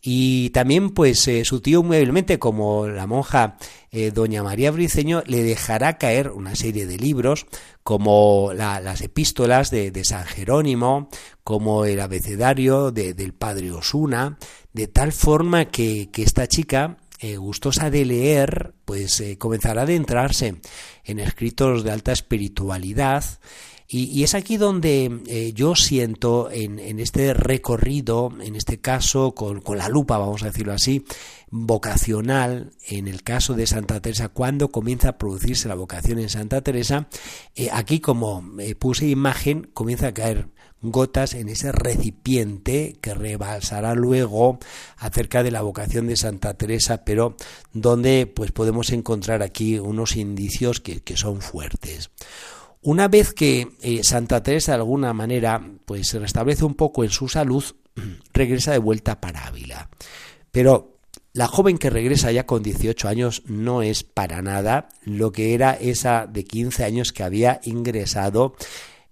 y 0.00 0.50
también 0.50 0.90
pues 0.90 1.26
eh, 1.28 1.44
su 1.44 1.60
tío 1.60 1.82
muy 1.82 1.96
hábilmente 1.96 2.38
como 2.38 2.86
la 2.86 3.06
monja 3.06 3.56
eh, 3.90 4.12
doña 4.12 4.42
María 4.44 4.70
Briceño 4.70 5.22
le 5.26 5.42
dejará 5.42 5.98
caer 5.98 6.30
una 6.30 6.54
serie 6.54 6.86
de 6.86 6.98
libros 6.98 7.46
como 7.82 8.52
las 8.54 9.00
epístolas 9.00 9.70
de, 9.70 10.04
San 10.04 10.24
Jerónimo 10.24 11.08
como 11.42 11.84
el 11.84 12.00
abecedario 12.00 12.92
del 12.92 13.34
padre 13.34 13.72
Osuna 13.72 14.38
de 14.72 14.86
tal 14.86 15.12
forma 15.12 15.64
que, 15.64 16.08
esta 16.14 16.46
chica 16.46 16.98
eh, 17.18 17.36
gustosa 17.36 17.90
de 17.90 18.04
leer, 18.04 18.74
pues 18.84 19.22
comenzará 19.38 19.82
a 19.82 19.84
adentrarse 19.84 20.56
en 21.04 21.18
escritos 21.18 21.84
de 21.84 21.90
alta 21.90 22.12
espiritualidad. 22.12 23.24
Y, 23.90 24.22
es 24.22 24.34
aquí 24.34 24.58
donde 24.58 25.22
eh, 25.28 25.52
yo 25.54 25.74
siento 25.74 26.50
en, 26.52 27.00
este 27.00 27.32
recorrido, 27.32 28.30
en 28.38 28.54
este 28.54 28.82
caso 28.82 29.32
con, 29.32 29.62
la 29.78 29.88
lupa, 29.88 30.18
vamos 30.18 30.42
a 30.42 30.46
decirlo 30.48 30.74
así, 30.74 31.06
vocacional, 31.50 32.72
en 32.86 33.08
el 33.08 33.22
caso 33.22 33.54
de 33.54 33.66
Santa 33.66 34.00
Teresa, 34.00 34.28
cuando 34.28 34.70
comienza 34.70 35.08
a 35.08 35.16
producirse 35.16 35.68
la 35.68 35.74
vocación 35.74 36.18
en 36.18 36.28
Santa 36.28 36.60
Teresa, 36.60 37.08
eh, 37.54 37.70
aquí 37.72 38.00
como 38.00 38.44
eh, 38.60 38.74
puse 38.74 39.08
imagen, 39.08 39.70
comienza 39.72 40.08
a 40.08 40.12
caer 40.14 40.48
gotas 40.82 41.34
en 41.34 41.48
ese 41.48 41.72
recipiente 41.72 42.96
que 43.00 43.14
rebalsará 43.14 43.94
luego 43.94 44.58
acerca 44.96 45.42
de 45.42 45.50
la 45.50 45.62
vocación 45.62 46.06
de 46.06 46.16
Santa 46.16 46.54
Teresa, 46.54 47.04
pero 47.04 47.36
donde 47.72 48.26
pues 48.26 48.52
podemos 48.52 48.90
encontrar 48.90 49.42
aquí 49.42 49.78
unos 49.78 50.16
indicios 50.16 50.80
que, 50.80 51.00
que 51.00 51.16
son 51.16 51.40
fuertes. 51.40 52.10
Una 52.82 53.08
vez 53.08 53.32
que 53.32 53.76
eh, 53.82 54.04
Santa 54.04 54.42
Teresa 54.42 54.72
de 54.72 54.78
alguna 54.78 55.12
manera 55.12 55.60
pues 55.84 56.08
se 56.08 56.18
restablece 56.18 56.64
un 56.64 56.74
poco 56.74 57.02
en 57.02 57.10
su 57.10 57.28
salud, 57.28 57.64
regresa 58.32 58.72
de 58.72 58.78
vuelta 58.78 59.20
para 59.20 59.46
Ávila. 59.46 59.90
Pero 60.52 60.98
la 61.32 61.46
joven 61.46 61.78
que 61.78 61.90
regresa 61.90 62.32
ya 62.32 62.46
con 62.46 62.62
18 62.62 63.08
años 63.08 63.42
no 63.46 63.82
es 63.82 64.04
para 64.04 64.42
nada 64.42 64.88
lo 65.04 65.32
que 65.32 65.54
era 65.54 65.72
esa 65.74 66.26
de 66.26 66.44
15 66.44 66.84
años 66.84 67.12
que 67.12 67.22
había 67.22 67.60
ingresado 67.64 68.54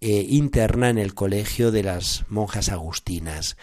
eh, 0.00 0.26
interna 0.28 0.90
en 0.90 0.98
el 0.98 1.14
colegio 1.14 1.70
de 1.70 1.82
las 1.82 2.24
monjas 2.28 2.68
agustinas. 2.68 3.56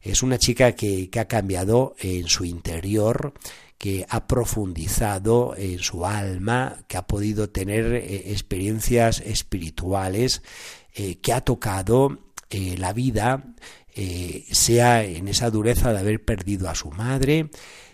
Es 0.00 0.22
una 0.22 0.38
chica 0.38 0.72
que, 0.72 1.10
que 1.10 1.20
ha 1.20 1.28
cambiado 1.28 1.94
en 1.98 2.28
su 2.28 2.44
interior, 2.44 3.34
que 3.76 4.06
ha 4.08 4.26
profundizado 4.26 5.54
en 5.56 5.78
su 5.80 6.06
alma, 6.06 6.84
que 6.88 6.96
ha 6.96 7.06
podido 7.06 7.50
tener 7.50 7.94
eh, 7.94 8.30
experiencias 8.32 9.20
espirituales, 9.20 10.42
eh, 10.94 11.16
que 11.16 11.32
ha 11.32 11.40
tocado 11.42 12.18
la 12.50 12.92
vida, 12.92 13.44
sea 14.50 15.04
en 15.04 15.28
esa 15.28 15.50
dureza 15.50 15.92
de 15.92 16.00
haber 16.00 16.24
perdido 16.24 16.68
a 16.68 16.74
su 16.74 16.90
madre, 16.90 17.48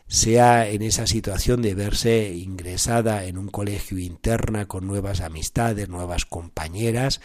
sea 0.08 0.68
en 0.68 0.82
esa 0.82 1.06
situación 1.06 1.62
de 1.62 1.74
verse 1.74 2.32
ingresada 2.34 3.24
en 3.24 3.38
un 3.38 3.48
colegio 3.48 3.98
interna 3.98 4.66
con 4.66 4.86
nuevas 4.86 5.20
amistades, 5.20 5.88
nuevas 5.88 6.24
compañeras, 6.24 7.20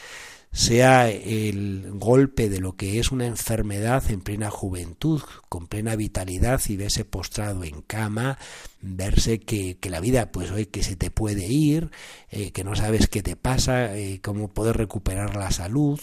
sea 0.53 1.09
el 1.09 1.91
golpe 1.93 2.49
de 2.49 2.59
lo 2.59 2.75
que 2.75 2.99
es 2.99 3.11
una 3.11 3.25
enfermedad 3.25 4.03
en 4.11 4.19
plena 4.19 4.49
juventud, 4.49 5.21
con 5.47 5.67
plena 5.67 5.95
vitalidad 5.95 6.59
y 6.67 6.75
verse 6.75 7.05
postrado 7.05 7.63
en 7.63 7.81
cama, 7.81 8.37
verse 8.81 9.39
que, 9.39 9.77
la 9.89 10.01
vida 10.01 10.31
pues 10.31 10.51
hoy 10.51 10.65
que 10.65 10.83
se 10.83 10.97
te 10.97 11.09
puede 11.09 11.47
ir, 11.47 11.89
eh, 12.29 12.51
que 12.51 12.65
no 12.65 12.75
sabes 12.75 13.07
qué 13.07 13.23
te 13.23 13.37
pasa, 13.37 13.95
eh, 13.95 14.19
cómo 14.21 14.49
poder 14.49 14.75
recuperar 14.75 15.37
la 15.37 15.51
salud, 15.51 16.01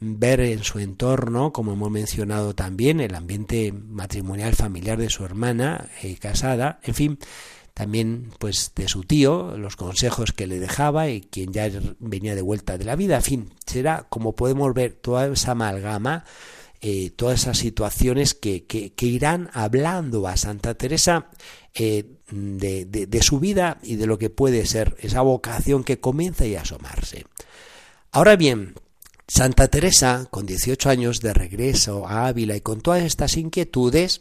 ver 0.00 0.40
en 0.40 0.64
su 0.64 0.78
entorno, 0.78 1.52
como 1.52 1.74
hemos 1.74 1.90
mencionado 1.90 2.54
también, 2.54 3.00
el 3.00 3.14
ambiente 3.14 3.72
matrimonial 3.72 4.54
familiar 4.54 4.96
de 4.98 5.10
su 5.10 5.26
hermana 5.26 5.90
eh, 6.02 6.16
casada, 6.16 6.80
en 6.84 6.94
fin, 6.94 7.18
también 7.80 8.30
pues 8.38 8.72
de 8.76 8.88
su 8.88 9.04
tío, 9.04 9.56
los 9.56 9.74
consejos 9.74 10.32
que 10.32 10.46
le 10.46 10.58
dejaba 10.58 11.08
y 11.08 11.22
quien 11.22 11.50
ya 11.50 11.66
venía 11.98 12.34
de 12.34 12.42
vuelta 12.42 12.76
de 12.76 12.84
la 12.84 12.94
vida, 12.94 13.16
en 13.16 13.22
fin, 13.22 13.54
será 13.64 14.06
como 14.10 14.34
podemos 14.34 14.74
ver 14.74 14.92
toda 14.92 15.26
esa 15.28 15.52
amalgama, 15.52 16.26
eh, 16.82 17.08
todas 17.16 17.40
esas 17.40 17.56
situaciones 17.56 18.34
que, 18.34 18.66
que, 18.66 19.06
irán 19.06 19.48
hablando 19.54 20.28
a 20.28 20.36
Santa 20.36 20.74
Teresa 20.74 21.30
eh, 21.72 22.04
de, 22.30 22.84
de, 22.84 23.22
su 23.22 23.40
vida 23.40 23.78
y 23.82 23.96
de 23.96 24.06
lo 24.06 24.18
que 24.18 24.28
puede 24.28 24.66
ser 24.66 24.94
esa 25.00 25.22
vocación 25.22 25.82
que 25.82 26.00
comienza 26.00 26.44
a 26.44 26.60
asomarse. 26.60 27.24
Ahora 28.12 28.36
bien, 28.36 28.74
Santa 29.26 29.68
Teresa, 29.68 30.26
con 30.30 30.44
18 30.44 30.90
años 30.90 31.20
de 31.22 31.32
regreso 31.32 32.06
a 32.06 32.26
Ávila 32.26 32.56
y 32.56 32.60
con 32.60 32.82
todas 32.82 33.04
estas 33.04 33.38
inquietudes, 33.38 34.20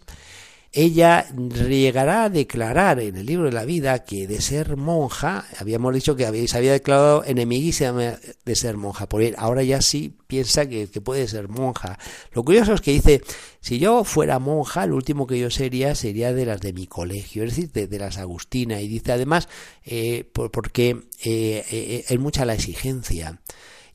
ella 0.72 1.26
llegará 1.34 2.26
a 2.26 2.30
declarar 2.30 3.00
en 3.00 3.18
el 3.18 3.26
libro 3.26 3.46
de 3.46 3.52
la 3.52 3.66
vida 3.66 4.04
que 4.04 4.28
de 4.28 4.40
ser 4.40 4.78
monja, 4.78 5.46
habíamos 5.58 5.94
dicho 5.96 6.16
que 6.16 6.48
se 6.48 6.58
había 6.58 6.74
declarado 6.74 7.24
enemiguísima 7.26 8.20
de 8.46 8.56
ser 8.56 8.78
monja, 8.78 9.10
por 9.10 9.24
él 9.24 9.34
ahora 9.40 9.64
ya 9.64 9.82
sí 9.82 10.16
piensa 10.28 10.68
que, 10.68 10.88
puede 10.88 11.28
ser 11.28 11.50
monja. 11.50 11.98
Lo 12.34 12.44
curioso 12.44 12.74
es 12.74 12.82
que 12.82 12.92
dice, 12.92 13.22
si 13.62 13.80
yo 13.80 14.04
fuera 14.04 14.38
monja, 14.38 14.86
lo 14.86 14.96
último 14.96 15.26
que 15.26 15.40
yo 15.40 15.50
sería 15.50 15.96
sería 15.96 16.34
de 16.34 16.46
las 16.46 16.62
de 16.62 16.72
mi 16.72 16.86
colegio, 16.86 17.44
es 17.44 17.56
decir, 17.56 17.72
de, 17.72 18.00
las 18.00 18.20
Agustinas, 18.20 18.82
y 18.82 18.88
dice 18.88 19.12
además, 19.12 19.50
eh, 19.84 20.30
porque 20.34 20.90
eh, 21.24 21.66
eh, 21.72 22.06
es 22.08 22.20
mucha 22.20 22.46
la 22.46 22.54
exigencia. 22.54 23.42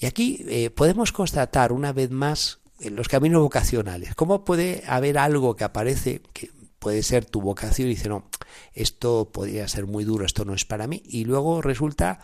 Y 0.01 0.07
aquí 0.07 0.45
podemos 0.75 1.13
constatar 1.13 1.73
una 1.73 1.93
vez 1.93 2.11
más 2.11 2.59
en 2.81 2.97
los 2.97 3.09
caminos 3.09 3.43
vocacionales. 3.43 4.15
¿Cómo 4.15 4.45
puede 4.45 4.83
haber 4.87 5.19
algo 5.19 5.57
que 5.57 5.65
aparece, 5.65 6.21
que 6.33 6.51
puede 6.85 7.03
ser 7.03 7.25
tu 7.25 7.41
vocación 7.41 7.89
y 7.89 7.95
dice, 7.95 8.11
no, 8.11 8.29
esto 8.75 9.31
podría 9.33 9.67
ser 9.69 9.87
muy 9.87 10.05
duro, 10.05 10.27
esto 10.27 10.45
no 10.45 10.53
es 10.53 10.67
para 10.67 10.87
mí. 10.87 11.03
Y 11.07 11.25
luego 11.25 11.63
resulta, 11.63 12.21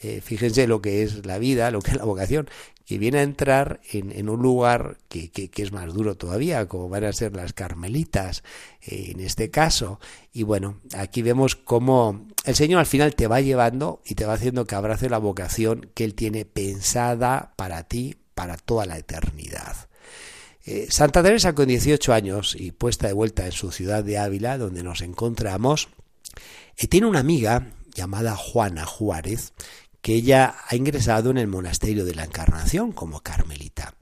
eh, 0.00 0.20
fíjense 0.20 0.66
lo 0.66 0.82
que 0.82 1.04
es 1.04 1.24
la 1.24 1.38
vida, 1.38 1.70
lo 1.70 1.80
que 1.80 1.92
es 1.92 1.96
la 1.96 2.04
vocación, 2.04 2.50
que 2.84 2.98
viene 2.98 3.20
a 3.20 3.22
entrar 3.22 3.80
en, 3.92 4.28
un 4.28 4.42
lugar 4.42 4.98
que, 5.08 5.30
es 5.56 5.70
más 5.70 5.94
duro 5.94 6.16
todavía, 6.16 6.66
como 6.66 6.88
van 6.88 7.04
a 7.04 7.12
ser 7.12 7.36
las 7.36 7.52
carmelitas 7.52 8.42
eh, 8.82 9.12
en 9.14 9.20
este 9.20 9.48
caso. 9.48 10.00
Y 10.32 10.42
bueno, 10.42 10.80
aquí 10.96 11.22
vemos 11.22 11.54
cómo 11.54 12.26
el 12.44 12.56
Señor 12.56 12.80
al 12.80 12.86
final 12.86 13.14
te 13.14 13.28
va 13.28 13.40
llevando 13.40 14.02
y 14.04 14.16
te 14.16 14.26
va 14.26 14.32
haciendo 14.32 14.64
que 14.64 14.74
abrace 14.74 15.08
la 15.08 15.18
vocación 15.18 15.88
que 15.94 16.02
Él 16.02 16.16
tiene 16.16 16.44
pensada 16.46 17.52
para 17.54 17.84
ti, 17.84 18.16
para 18.34 18.56
toda 18.56 18.86
la 18.86 18.98
eternidad. 18.98 19.89
Eh, 20.66 20.88
Santa 20.90 21.22
Teresa 21.22 21.54
con 21.54 21.68
18 21.68 22.12
años 22.12 22.54
y 22.58 22.72
puesta 22.72 23.06
de 23.06 23.12
vuelta 23.12 23.46
en 23.46 23.52
su 23.52 23.72
ciudad 23.72 24.04
de 24.04 24.18
Ávila, 24.18 24.58
donde 24.58 24.82
nos 24.82 25.00
encontramos, 25.00 25.88
eh, 26.76 26.86
tiene 26.86 27.06
una 27.06 27.20
amiga 27.20 27.72
llamada 27.94 28.36
Juana 28.36 28.84
Juárez, 28.84 29.52
que 30.02 30.14
ella 30.14 30.54
ha 30.66 30.76
ingresado 30.76 31.30
en 31.30 31.38
el 31.38 31.46
monasterio 31.46 32.04
de 32.04 32.14
la 32.14 32.24
Encarnación 32.24 32.92
como 32.92 33.20
carmelita. 33.20 33.94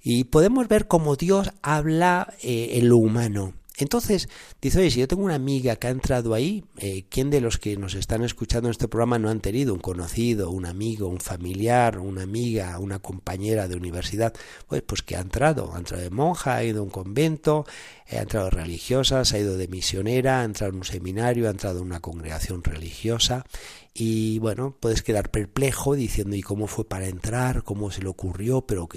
Y 0.00 0.24
podemos 0.24 0.68
ver 0.68 0.86
cómo 0.86 1.16
Dios 1.16 1.50
habla 1.62 2.34
eh, 2.42 2.70
en 2.74 2.88
lo 2.88 2.96
humano, 2.96 3.54
entonces, 3.78 4.28
dice, 4.60 4.80
oye, 4.80 4.90
si 4.90 5.00
yo 5.00 5.08
tengo 5.08 5.24
una 5.24 5.36
amiga 5.36 5.76
que 5.76 5.86
ha 5.86 5.90
entrado 5.90 6.34
ahí, 6.34 6.64
eh, 6.78 7.04
¿quién 7.08 7.30
de 7.30 7.40
los 7.40 7.58
que 7.58 7.76
nos 7.76 7.94
están 7.94 8.24
escuchando 8.24 8.68
en 8.68 8.72
este 8.72 8.88
programa 8.88 9.18
no 9.18 9.30
han 9.30 9.40
tenido 9.40 9.72
un 9.72 9.80
conocido, 9.80 10.50
un 10.50 10.66
amigo, 10.66 11.06
un 11.06 11.20
familiar, 11.20 11.98
una 11.98 12.22
amiga, 12.22 12.78
una 12.80 12.98
compañera 12.98 13.68
de 13.68 13.76
universidad? 13.76 14.34
Pues, 14.66 14.82
pues 14.82 15.02
que 15.02 15.16
ha 15.16 15.20
entrado, 15.20 15.72
ha 15.74 15.78
entrado 15.78 16.02
de 16.02 16.10
monja, 16.10 16.56
ha 16.56 16.64
ido 16.64 16.80
a 16.80 16.84
un 16.84 16.90
convento, 16.90 17.66
ha 18.10 18.16
entrado 18.16 18.46
de 18.46 18.50
religiosa, 18.52 19.22
ha 19.22 19.38
ido 19.38 19.56
de 19.56 19.68
misionera, 19.68 20.40
ha 20.40 20.44
entrado 20.44 20.72
en 20.72 20.78
un 20.78 20.84
seminario, 20.84 21.46
ha 21.46 21.50
entrado 21.50 21.78
en 21.78 21.86
una 21.86 22.00
congregación 22.00 22.64
religiosa 22.64 23.44
y 23.94 24.38
bueno, 24.38 24.76
puedes 24.78 25.02
quedar 25.02 25.30
perplejo 25.30 25.94
diciendo 25.94 26.36
y 26.36 26.42
cómo 26.42 26.66
fue 26.66 26.88
para 26.88 27.06
entrar, 27.06 27.64
cómo 27.64 27.90
se 27.90 28.02
le 28.02 28.08
ocurrió, 28.08 28.62
pero 28.62 28.88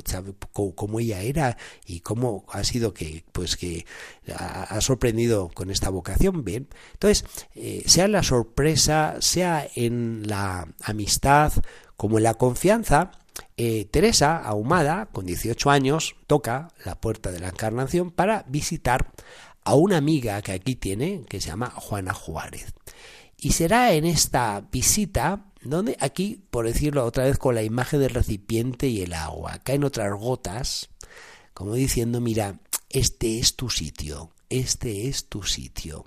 cómo 0.54 1.00
ella 1.00 1.22
era 1.22 1.58
y 1.86 2.02
cómo 2.02 2.46
ha 2.50 2.64
sido 2.64 2.94
que 2.94 3.24
pues 3.32 3.58
que 3.58 3.86
ha 4.36 4.80
sorprendido 4.82 5.50
con 5.50 5.72
esta 5.72 5.90
vocación. 5.90 6.44
Bien, 6.44 6.68
entonces 6.94 7.26
eh, 7.56 7.84
sea 7.88 8.06
en 8.06 8.12
la 8.12 8.24
sorpresa, 8.24 9.16
sea 9.20 9.68
en 9.76 10.28
la 10.28 10.68
amistad, 10.84 11.54
como 11.98 12.18
en 12.18 12.24
la 12.24 12.36
confianza, 12.36 13.12
eh, 13.58 13.86
Teresa, 13.86 14.38
ahumada, 14.38 15.08
con 15.12 15.26
18 15.26 15.70
años, 15.70 16.16
toca 16.28 16.70
la 16.86 17.00
puerta 17.00 17.32
de 17.32 17.40
la 17.40 17.50
Encarnación 17.50 18.12
para 18.12 18.44
visitar 18.48 19.12
a 19.64 19.76
una 19.76 19.98
amiga 19.98 20.42
que 20.42 20.52
aquí 20.52 20.76
tiene, 20.76 21.24
que 21.30 21.40
se 21.40 21.50
llama 21.50 21.70
Juana 21.70 22.14
Juárez. 22.14 22.74
Y 23.42 23.54
será 23.54 23.92
en 23.94 24.06
esta 24.06 24.62
visita 24.72 25.48
donde 25.64 25.98
aquí, 26.00 26.40
por 26.52 26.66
decirlo 26.66 27.04
otra 27.04 27.26
vez 27.26 27.40
con 27.40 27.56
la 27.56 27.64
imagen 27.64 28.00
del 28.00 28.12
recipiente 28.12 28.88
y 28.88 29.02
el 29.02 29.14
agua, 29.14 29.60
caen 29.64 29.84
otras 29.84 30.14
gotas, 30.14 30.90
como 31.54 31.74
diciendo, 31.74 32.22
mira, 32.22 32.60
este 32.90 33.40
es 33.40 33.56
tu 33.56 33.70
sitio, 33.70 34.32
este 34.50 35.08
es 35.08 35.26
tu 35.26 35.42
sitio. 35.42 36.06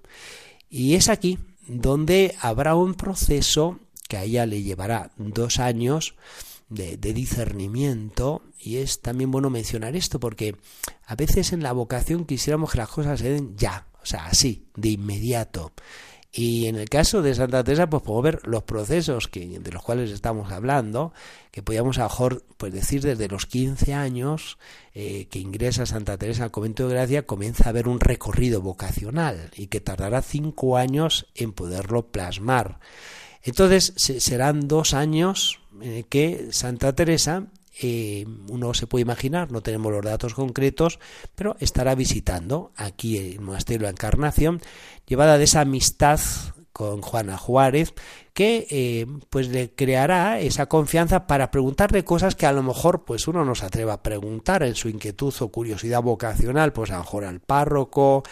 Y 0.70 0.94
es 0.94 1.08
aquí 1.08 1.38
donde 1.66 2.36
habrá 2.40 2.76
un 2.76 2.94
proceso 2.94 3.80
que 4.08 4.16
a 4.16 4.22
ella 4.22 4.46
le 4.46 4.62
llevará 4.62 5.10
dos 5.16 5.58
años 5.58 6.14
de, 6.68 6.96
discernimiento 6.96 8.42
y 8.60 8.76
es 8.76 9.00
también 9.00 9.30
bueno 9.30 9.50
mencionar 9.50 9.96
esto 9.96 10.20
porque 10.20 10.56
a 11.06 11.16
veces 11.16 11.52
en 11.52 11.62
la 11.62 11.72
vocación 11.72 12.24
quisiéramos 12.24 12.70
que 12.70 12.78
las 12.78 12.88
cosas 12.88 13.20
se 13.20 13.30
den 13.30 13.56
ya, 13.56 13.88
o 14.02 14.06
sea, 14.06 14.26
así, 14.26 14.66
de 14.76 14.90
inmediato. 14.90 15.72
Y 16.36 16.66
en 16.66 16.74
el 16.74 16.88
caso 16.88 17.22
de 17.22 17.32
Santa 17.32 17.62
Teresa, 17.62 17.88
pues 17.88 18.02
podemos 18.02 18.24
ver 18.24 18.40
los 18.48 18.64
procesos 18.64 19.28
que, 19.28 19.60
de 19.60 19.70
los 19.70 19.84
cuales 19.84 20.10
estamos 20.10 20.50
hablando, 20.50 21.12
que 21.52 21.62
podíamos 21.62 21.98
mejor 21.98 22.42
pues 22.56 22.72
decir 22.72 23.02
desde 23.02 23.28
los 23.28 23.46
15 23.46 23.94
años 23.94 24.58
eh, 24.94 25.28
que 25.30 25.38
ingresa 25.38 25.86
Santa 25.86 26.18
Teresa 26.18 26.42
al 26.42 26.50
convento 26.50 26.88
de 26.88 26.94
Gracia, 26.94 27.24
comienza 27.24 27.66
a 27.66 27.68
haber 27.68 27.86
un 27.86 28.00
recorrido 28.00 28.60
vocacional 28.60 29.52
y 29.54 29.68
que 29.68 29.80
tardará 29.80 30.22
cinco 30.22 30.76
años 30.76 31.28
en 31.36 31.52
poderlo 31.52 32.08
plasmar. 32.08 32.80
Entonces 33.44 33.92
serán 33.96 34.66
dos 34.66 34.92
años 34.92 35.60
eh, 35.82 36.02
que 36.08 36.48
Santa 36.50 36.96
Teresa 36.96 37.46
eh, 37.80 38.24
uno 38.48 38.74
se 38.74 38.86
puede 38.86 39.02
imaginar, 39.02 39.50
no 39.50 39.60
tenemos 39.60 39.92
los 39.92 40.04
datos 40.04 40.34
concretos, 40.34 40.98
pero 41.34 41.56
estará 41.60 41.94
visitando 41.94 42.72
aquí 42.76 43.18
el 43.18 43.40
monasterio 43.40 43.80
de 43.80 43.84
la 43.84 43.90
Encarnación, 43.90 44.60
llevada 45.06 45.38
de 45.38 45.44
esa 45.44 45.62
amistad 45.62 46.20
con 46.74 47.02
Juana 47.02 47.38
Juárez, 47.38 47.94
que 48.32 48.66
eh, 48.68 49.06
pues 49.30 49.48
le 49.48 49.70
creará 49.70 50.40
esa 50.40 50.66
confianza 50.66 51.28
para 51.28 51.52
preguntarle 51.52 52.04
cosas 52.04 52.34
que 52.34 52.46
a 52.46 52.52
lo 52.52 52.64
mejor 52.64 53.04
pues 53.04 53.28
uno 53.28 53.44
no 53.44 53.54
se 53.54 53.64
atreva 53.64 53.92
a 53.92 54.02
preguntar 54.02 54.64
en 54.64 54.74
su 54.74 54.88
inquietud 54.88 55.32
o 55.38 55.48
curiosidad 55.48 56.02
vocacional, 56.02 56.72
pues 56.72 56.90
a 56.90 56.94
lo 56.94 57.04
mejor 57.04 57.24
al 57.26 57.38
párroco, 57.38 58.24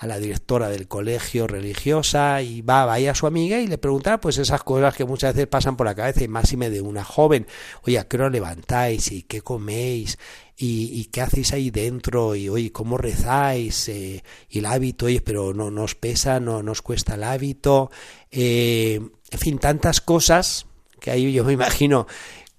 a 0.00 0.06
la 0.06 0.18
directora 0.18 0.70
del 0.70 0.88
colegio 0.88 1.46
religiosa 1.46 2.40
y 2.40 2.62
va, 2.62 2.90
a 2.94 3.14
su 3.14 3.26
amiga 3.26 3.60
y 3.60 3.66
le 3.66 3.76
pregunta 3.76 4.18
pues 4.18 4.38
esas 4.38 4.62
cosas 4.62 4.96
que 4.96 5.04
muchas 5.04 5.34
veces 5.34 5.46
pasan 5.46 5.76
por 5.76 5.86
la 5.86 5.94
cabeza 5.94 6.24
y 6.24 6.28
máxime 6.28 6.70
de 6.70 6.80
una 6.80 7.04
joven, 7.04 7.46
oye, 7.82 7.98
¿a 7.98 8.08
qué 8.08 8.16
hora 8.16 8.30
levantáis? 8.30 9.12
¿Y 9.12 9.24
qué 9.24 9.42
coméis? 9.42 10.18
¿Y, 10.56 11.04
qué 11.12 11.20
hacéis 11.20 11.52
ahí 11.52 11.70
dentro? 11.70 12.34
Y 12.34 12.48
oye, 12.48 12.72
¿cómo 12.72 12.96
rezáis? 12.96 13.90
Eh, 13.90 14.24
y 14.48 14.60
el 14.60 14.66
hábito, 14.66 15.04
oye, 15.04 15.20
pero 15.20 15.52
no 15.52 15.70
nos 15.70 15.94
pesa, 15.94 16.40
no 16.40 16.62
nos 16.62 16.80
cuesta 16.80 17.16
el 17.16 17.24
hábito. 17.24 17.90
Eh, 18.30 19.00
en 19.30 19.38
fin, 19.38 19.58
tantas 19.58 20.00
cosas 20.00 20.64
que 20.98 21.10
ahí 21.10 21.30
yo 21.30 21.44
me 21.44 21.52
imagino 21.52 22.06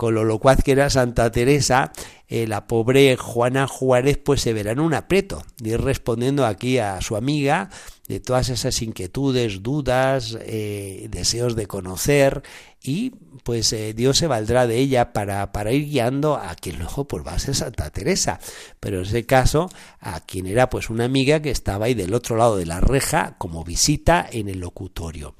con 0.02 0.16
lo 0.16 0.24
locuaz 0.24 0.64
que 0.64 0.72
era 0.72 0.90
Santa 0.90 1.30
Teresa, 1.30 1.92
eh, 2.28 2.48
la 2.48 2.66
pobre 2.66 3.16
Juana 3.18 3.68
Juárez 3.68 4.18
pues 4.18 4.42
se 4.42 4.52
verá 4.52 4.72
en 4.72 4.80
un 4.80 4.96
aprieto, 4.96 5.44
de 5.60 5.70
ir 5.70 5.82
respondiendo 5.82 6.44
aquí 6.48 6.80
a 6.80 7.00
su 7.02 7.16
amiga 7.16 7.70
de 8.08 8.20
todas 8.20 8.50
esas 8.50 8.82
inquietudes, 8.82 9.62
dudas, 9.62 10.40
eh, 10.42 11.08
deseos 11.12 11.56
de 11.56 11.68
conocer 11.68 12.42
y 12.82 13.12
pues 13.44 13.72
eh, 13.74 13.94
Dios 13.94 14.18
se 14.18 14.26
valdrá 14.26 14.66
de 14.66 14.78
ella 14.78 15.14
para, 15.14 15.52
para 15.52 15.72
ir 15.72 15.86
guiando 15.86 16.36
a 16.36 16.56
quien 16.56 16.80
luego 16.80 17.08
pues 17.08 17.24
va 17.24 17.34
a 17.34 17.40
ser 17.40 17.54
Santa 17.54 17.92
Teresa, 17.92 18.40
pero 18.80 19.02
en 19.02 19.06
ese 19.06 19.28
caso 19.28 19.70
a 20.00 20.20
quien 20.22 20.48
era 20.48 20.68
pues 20.72 20.90
una 20.90 21.06
amiga 21.06 21.44
que 21.44 21.52
estaba 21.52 21.86
ahí 21.86 21.94
del 21.94 22.16
otro 22.16 22.38
lado 22.38 22.58
de 22.58 22.66
la 22.66 22.80
reja 22.80 23.36
como 23.38 23.64
visita 23.64 24.28
en 24.32 24.50
el 24.50 24.62
locutorio. 24.62 25.36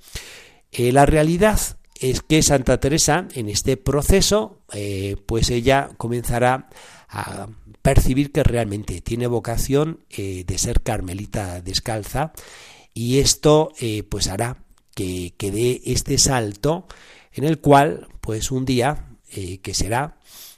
la 0.72 1.08
realidad 1.08 1.60
es 2.02 2.22
que 2.24 2.42
Santa 2.42 2.80
Teresa 2.80 3.28
en 3.36 3.48
este 3.48 3.78
proceso, 3.78 4.64
eh, 4.74 5.18
pues 5.28 5.52
ella 5.52 5.92
comenzará 5.98 6.68
a 7.08 7.48
percibir 7.84 8.32
que 8.32 8.44
realmente 8.44 9.02
tiene 9.02 9.28
vocación 9.28 10.04
eh, 10.10 10.44
de 10.46 10.58
ser 10.58 10.82
carmelita 10.82 11.62
descalza 11.62 12.34
y 12.96 13.20
esto 13.20 13.72
eh, 13.80 14.02
pues 14.02 14.28
hará 14.28 14.64
que, 14.96 15.36
que 15.38 15.52
dé 15.52 15.82
este 15.86 16.18
salto 16.18 16.88
en 17.34 17.44
el 17.44 17.60
cual 17.60 18.08
pues 18.20 18.52
un 18.52 18.66
día 18.66 19.08
que 19.64 19.74
será 19.74 20.18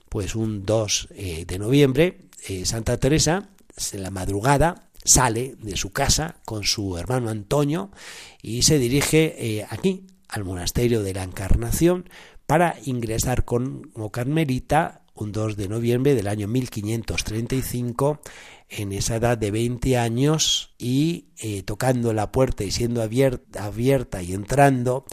pues 0.10 0.34
un 0.34 0.65
2 0.65 1.10
de 1.45 1.60
noviembre 1.60 2.21
Santa 2.63 2.97
Teresa 2.97 3.49
en 3.91 4.01
la 4.01 4.10
madrugada 4.10 4.89
sale 5.06 5.56
de 5.60 5.77
su 5.77 5.91
casa 5.91 6.38
con 6.43 6.63
su 6.63 6.97
hermano 6.97 7.29
Antonio 7.29 7.91
y 8.41 8.63
se 8.63 8.79
dirige 8.79 9.67
aquí 9.69 10.08
al 10.34 10.43
monasterio 10.43 11.04
de 11.04 11.13
la 11.13 11.24
Encarnación 11.24 12.10
para 12.48 12.76
ingresar 12.86 13.46
como 13.46 14.12
carmelita 14.12 15.04
un 15.13 15.32
2 15.32 15.56
de 15.58 15.67
noviembre 15.67 16.15
del 16.15 16.28
año 16.28 16.48
1535 16.48 18.19
en 18.69 18.93
esa 18.93 19.17
edad 19.17 19.38
de 19.38 19.52
20 19.52 19.96
años 19.98 20.74
y 20.80 21.28
eh, 21.38 21.62
tocando 21.62 22.13
la 22.13 22.32
puerta 22.32 22.63
y 22.63 22.72
siendo 22.72 23.04
abierta, 23.04 23.65
abierta 23.65 24.24
y 24.24 24.34
entrando 24.34 25.06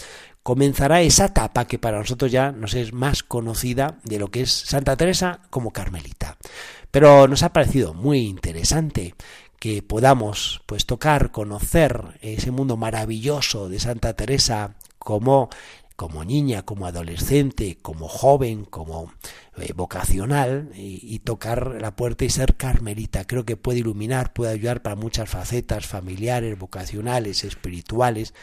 comenzará 0.43 1.03
esa 1.03 1.27
etapa 1.27 1.67
que 1.67 1.79
para 1.79 1.99
nosotros 1.99 2.33
ya 2.33 2.51
nos 2.51 2.73
es 2.73 2.95
más 2.95 3.23
conocida 3.23 3.99
de 4.05 4.19
lo 4.19 4.31
que 4.31 4.41
es 4.41 4.51
Santa 4.51 4.97
Teresa 4.97 5.43
como 5.51 5.71
carmelita. 5.71 6.39
Pero 6.91 7.29
nos 7.29 7.43
ha 7.43 7.53
parecido 7.53 7.93
muy 7.93 8.21
interesante 8.21 9.15
que 9.59 9.83
podamos 9.83 10.63
pues 10.65 10.87
tocar, 10.87 11.31
conocer 11.31 12.19
ese 12.23 12.51
mundo 12.51 12.79
maravilloso 12.79 13.69
de 13.69 13.79
Santa 13.79 14.15
Teresa 14.15 14.77
como, 15.01 15.49
como 15.97 16.25
niña, 16.25 16.63
como 16.63 16.87
adolescente, 16.87 17.79
como 17.83 18.07
joven, 18.07 18.65
como 18.65 19.13
eh, 19.59 19.73
vocacional 19.75 20.71
y, 20.75 21.19
tocar 21.21 21.79
la 21.81 21.97
puerta 21.97 22.25
y 22.25 22.31
ser 22.31 22.57
carmelita. 22.57 23.27
Creo 23.27 23.45
que 23.45 23.57
puede 23.57 23.81
iluminar, 23.81 24.33
puede 24.33 24.53
ayudar 24.53 24.83
para 24.83 24.95
muchas 24.95 25.29
facetas 25.29 25.87
familiares, 25.87 26.59
vocacionales, 26.59 27.45
espirituales 27.45 28.35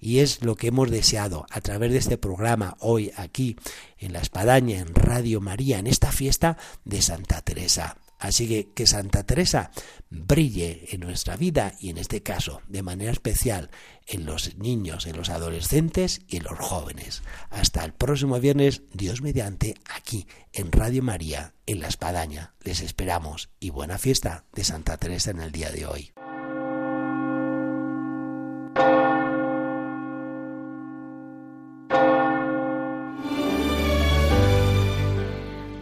y 0.00 0.18
es 0.20 0.44
lo 0.44 0.54
que 0.54 0.68
hemos 0.68 0.90
deseado 0.90 1.46
a 1.50 1.60
través 1.60 1.92
de 1.92 1.98
este 1.98 2.18
programa 2.18 2.76
hoy 2.80 3.12
aquí 3.16 3.56
en 3.98 4.12
La 4.12 4.20
Espadaña, 4.20 4.78
en 4.78 4.94
Radio 4.94 5.40
María, 5.40 5.78
en 5.78 5.86
esta 5.86 6.12
fiesta 6.12 6.58
de 6.84 7.02
Santa 7.02 7.40
Teresa. 7.40 7.96
Así 8.22 8.46
que 8.46 8.68
que 8.72 8.86
Santa 8.86 9.24
Teresa 9.24 9.72
brille 10.08 10.86
en 10.92 11.00
nuestra 11.00 11.36
vida 11.36 11.74
y 11.80 11.90
en 11.90 11.98
este 11.98 12.22
caso 12.22 12.62
de 12.68 12.82
manera 12.82 13.10
especial 13.10 13.70
en 14.06 14.26
los 14.26 14.56
niños, 14.56 15.06
en 15.06 15.16
los 15.16 15.28
adolescentes 15.28 16.22
y 16.28 16.36
en 16.36 16.44
los 16.44 16.56
jóvenes. 16.56 17.22
Hasta 17.50 17.84
el 17.84 17.92
próximo 17.92 18.38
viernes, 18.38 18.82
Dios 18.92 19.22
mediante, 19.22 19.74
aquí 19.92 20.28
en 20.52 20.70
Radio 20.70 21.02
María, 21.02 21.54
en 21.66 21.80
La 21.80 21.88
Espadaña. 21.88 22.54
Les 22.62 22.80
esperamos 22.80 23.50
y 23.58 23.70
buena 23.70 23.98
fiesta 23.98 24.44
de 24.52 24.62
Santa 24.62 24.98
Teresa 24.98 25.32
en 25.32 25.40
el 25.40 25.50
día 25.50 25.70
de 25.70 25.86
hoy. 25.86 26.12